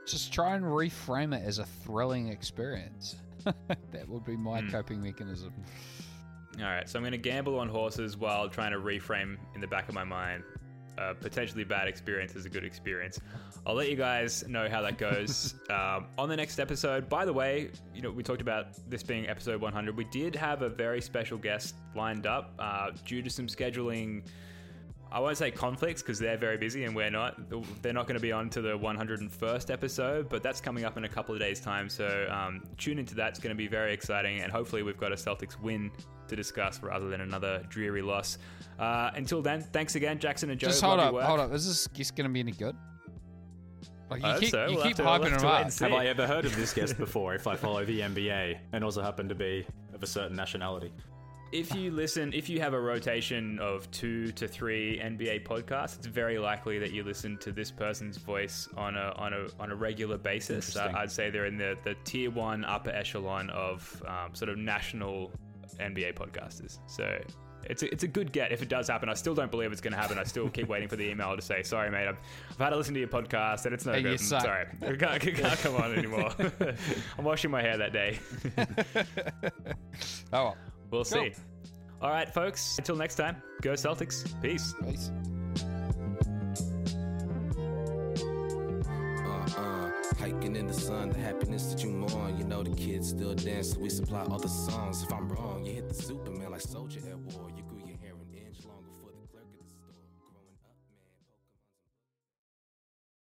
[0.07, 3.17] Just try and reframe it as a thrilling experience.
[3.93, 5.53] that would be my coping mechanism.
[6.59, 9.67] All right, so I'm going to gamble on horses while trying to reframe in the
[9.67, 10.45] back of my mind
[10.99, 13.21] a potentially bad experience as a good experience.
[13.67, 17.09] I'll let you guys know how that goes um, on the next episode.
[17.09, 19.97] By the way, you know we talked about this being episode 100.
[19.97, 24.23] We did have a very special guest lined up uh, due to some scheduling.
[25.15, 27.37] I won't say conflicts because they're very busy and we're not.
[27.83, 31.05] They're not going to be on to the 101st episode, but that's coming up in
[31.05, 31.89] a couple of days' time.
[31.89, 33.29] So um, tune into that.
[33.29, 35.93] It's going to be very exciting, and hopefully we've got a Celtics win
[36.27, 38.39] to discuss rather than another dreary loss.
[38.77, 40.67] Uh, until then, thanks again, Jackson and Joe.
[40.67, 41.23] Just hold up, work.
[41.25, 41.53] hold up.
[41.53, 42.75] Is this guest going to be any good?
[44.11, 44.67] Like you I keep, so.
[44.67, 45.73] you We'll keep have to- we'll hyping have him up.
[45.79, 47.35] Have I ever heard of this guest before?
[47.37, 50.93] If I follow the NBA and also happen to be of a certain nationality.
[51.55, 56.07] If you listen, if you have a rotation of two to three NBA podcasts, it's
[56.07, 59.75] very likely that you listen to this person's voice on a on a on a
[59.77, 60.77] regular basis.
[60.77, 64.59] Uh, I'd say they're in the the tier one upper echelon of um, sort of
[64.59, 65.31] national
[65.79, 66.79] NBA podcasters.
[66.87, 67.19] So.
[67.67, 69.09] It's a, it's a good get if it does happen.
[69.09, 70.19] I still don't believe it's going to happen.
[70.19, 72.19] I still keep waiting for the email to say, "Sorry, mate, I've,
[72.51, 74.09] I've had to listen to your podcast and it's no Hey, good.
[74.09, 76.31] you I'm suck." sorry, I can't, I can't come on anymore.
[77.19, 78.19] I'm washing my hair that day.
[80.33, 80.57] Oh, well.
[80.91, 81.05] We'll Cool.
[81.05, 81.33] see.
[82.01, 82.79] All right, folks.
[82.79, 84.25] Until next time, go Celtics.
[84.43, 84.75] Peace.
[84.85, 85.11] Peace.
[89.25, 92.37] Uh, uh, hiking in the sun, the happiness that you mourn.
[92.39, 95.03] You know the kids still dance, so we supply other songs.
[95.03, 97.14] If I'm wrong, you hit the Superman like Soldier at war.